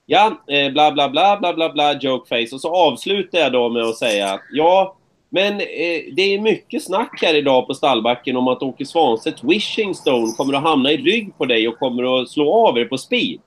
[0.07, 2.55] Ja, eh, bla bla bla bla bla bla, jokeface.
[2.55, 4.97] Och så avslutar jag då med att säga att ja,
[5.31, 9.95] men eh, det är mycket snack här idag på stallbacken om att Åke Svanstedts Wishing
[9.95, 12.99] Stone kommer att hamna i rygg på dig och kommer att slå av er på
[12.99, 13.41] speed.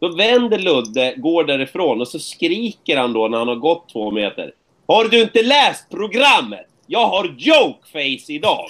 [0.00, 4.10] Då vänder Ludde, går därifrån och så skriker han då när han har gått två
[4.10, 4.52] meter.
[4.86, 6.66] Har du inte läst programmet?
[6.86, 8.66] Jag har jokeface idag!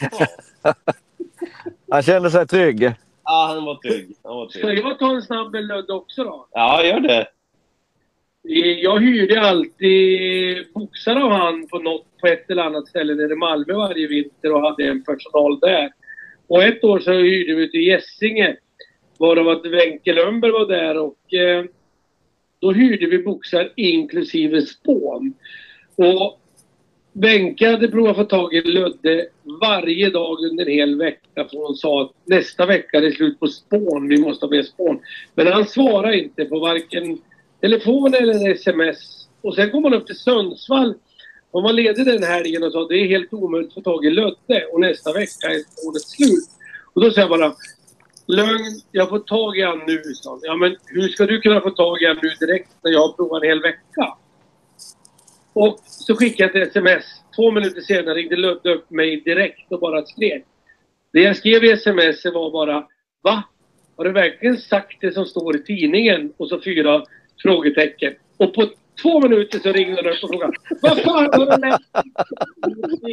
[1.90, 2.92] Han kände sig trygg.
[3.26, 4.16] Ja, han var trygg.
[4.24, 4.78] Han var Ska trygg.
[4.78, 6.46] jag ta en snabb med också då?
[6.52, 7.26] Ja, gör det.
[8.82, 13.36] Jag hyrde alltid boxar av han på, något, på ett eller annat ställe nere i
[13.36, 15.90] Malmö varje vinter och hade en personal där.
[16.48, 18.56] Och ett år så hyrde vi till Gässinge.
[19.18, 21.64] Varav att Wenche Lundberg var där och eh,
[22.60, 25.34] då hyrde vi boxar inklusive spån.
[25.96, 26.40] Och
[27.20, 29.26] Benke hade provat att få tag i Ludde
[29.60, 33.40] varje dag under en hel vecka för hon sa att nästa vecka är det slut
[33.40, 35.00] på spån, vi måste ha mer spån.
[35.34, 37.18] Men han svarade inte på varken
[37.60, 39.28] telefon eller sms.
[39.42, 40.94] Och sen kom han upp till Sundsvall.
[41.52, 44.10] Hon var ledig den helgen och sa det är helt omöjligt att få tag i
[44.10, 46.48] Ludde och nästa vecka är spånet slut.
[46.94, 47.54] Och då sa jag bara
[48.26, 50.40] Lugn, jag får tag i han nu, sa han.
[50.42, 53.12] Ja men hur ska du kunna få tag i han nu direkt när jag har
[53.12, 54.16] provat en hel vecka?
[55.56, 57.04] Och så skickade jag ett sms.
[57.36, 60.44] Två minuter senare ringde Ludde upp mig direkt och bara skrek.
[61.12, 62.86] Det jag skrev i sms var bara
[63.22, 63.42] Va?
[63.96, 66.32] Har du verkligen sagt det som står i tidningen?
[66.36, 67.04] Och så fyra
[67.42, 68.14] frågetecken.
[68.36, 68.68] Och på
[69.02, 70.52] två minuter så ringde han upp och frågade
[70.82, 71.90] Vad fan har du läst?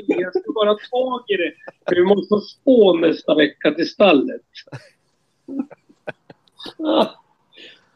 [0.08, 1.54] Jag ska bara ta tag i det.
[1.88, 4.42] För vi måste spå spån nästa vecka till stallet.
[6.80, 7.13] Ah.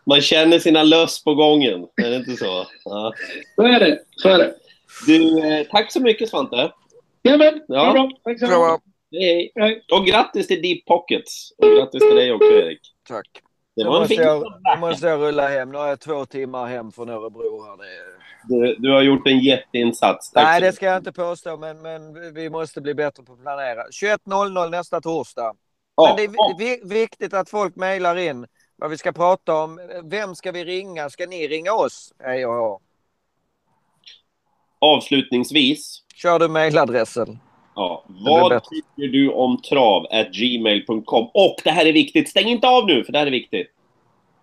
[0.08, 1.88] Man känner sina löss på gången.
[2.04, 2.66] Är det inte så?
[2.84, 3.14] Ja.
[3.56, 4.00] Så är det.
[4.16, 4.56] Så är det.
[5.08, 6.72] Du, eh, tack så mycket Svante.
[7.24, 7.86] Jajamän, Ja.
[7.86, 7.92] ja.
[7.92, 8.10] bra.
[8.24, 8.82] Tack så mycket.
[9.12, 9.52] Hej.
[9.56, 9.84] Hej.
[9.92, 11.52] Och grattis till Deep Pockets.
[11.58, 12.80] Och grattis till dig också Erik.
[13.08, 13.28] Tack.
[13.76, 14.44] Det var en måste, fin jag,
[14.76, 15.72] nu måste jag rulla hem.
[15.72, 17.64] Nu har jag två timmar hem från Örebro.
[17.64, 17.78] Här.
[17.78, 18.68] Det är...
[18.68, 20.32] du, du har gjort en jätteinsats.
[20.32, 23.42] Tack Nej, det ska jag inte påstå, men, men vi måste bli bättre på att
[23.42, 23.84] planera.
[23.84, 25.54] 21.00 nästa torsdag.
[26.08, 28.48] Men det är viktigt att folk mejlar in
[28.78, 29.80] vad vi ska prata om.
[30.04, 31.10] Vem ska vi ringa?
[31.10, 32.14] Ska ni ringa oss?
[32.20, 32.80] Nej, ja.
[34.80, 36.04] Avslutningsvis.
[36.16, 37.40] Kör du mejladressen.
[37.76, 40.06] Ja, vad tycker du om trav?
[40.34, 41.30] Gmail.com.
[41.34, 42.30] Och det här är viktigt.
[42.30, 43.68] Stäng inte av nu, för det här är viktigt.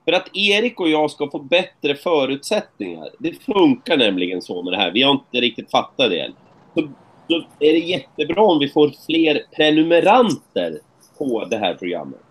[0.05, 3.09] För att Erik och jag ska få bättre förutsättningar.
[3.19, 4.90] Det funkar nämligen så med det här.
[4.90, 6.32] Vi har inte riktigt fattat det än.
[6.74, 6.89] Så,
[7.28, 10.81] så är det jättebra om vi får fler prenumeranter
[11.19, 12.24] på det här programmet.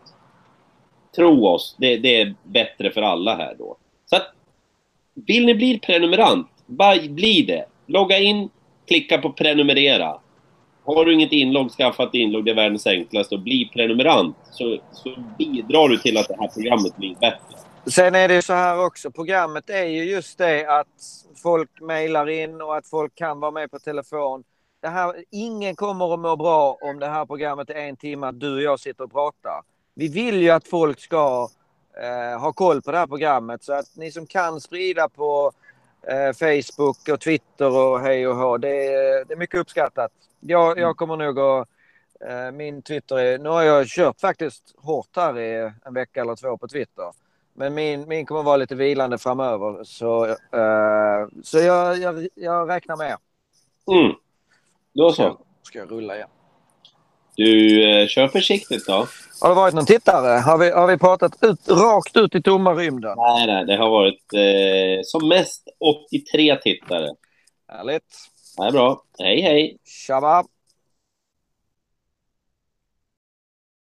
[1.16, 3.78] Tro oss, det, det är bättre för alla här då.
[4.06, 4.28] Så att,
[5.14, 7.66] vill ni bli prenumerant, bara bli det.
[7.86, 8.50] Logga in,
[8.88, 10.20] klicka på prenumerera.
[10.86, 12.46] har du inget inlogg, skaffa ett inlogg.
[12.46, 13.36] Det är världens enklaste.
[13.36, 14.36] Och bli prenumerant.
[14.52, 17.58] Så, så bidrar du till att det här programmet blir bättre.
[17.86, 19.12] Sen är det så här också.
[19.12, 20.88] Programmet är ju just det att
[21.44, 24.44] folk mejlar in och att folk kan vara med på telefon.
[24.82, 28.40] Det här, ingen kommer att må bra om det här programmet är en timme att
[28.40, 29.62] du och jag sitter och pratar.
[29.96, 31.50] Vi vill ju att folk ska
[32.02, 35.52] eh, ha koll på det här programmet så att ni som kan sprida på
[36.08, 38.58] eh, Facebook och Twitter och hej och hå.
[38.58, 40.12] Det, är- det är mycket uppskattat.
[40.40, 41.68] Jag, jag kommer nog att...
[42.30, 43.38] Eh, min Twitter är...
[43.38, 47.12] Nu har jag kört faktiskt hårt här i en vecka eller två på Twitter.
[47.54, 49.84] Men min, min kommer vara lite vilande framöver.
[49.84, 53.18] Så, eh, så jag, jag, jag räknar med.
[53.92, 54.16] Mm.
[54.94, 55.38] Då så.
[55.64, 56.30] Ska jag rulla igen.
[57.36, 59.08] Du, eh, kör försiktigt då.
[59.42, 60.40] Har det varit någon tittare?
[60.40, 63.14] Har vi, har vi pratat ut, rakt ut i tomma rymden?
[63.18, 65.64] Nej, nej, det har varit eh, som mest
[66.12, 67.10] 83 tittare.
[67.72, 68.04] Härligt.
[68.58, 69.04] Det är bra.
[69.20, 69.78] Hej, hej!
[70.08, 70.44] Tjaba!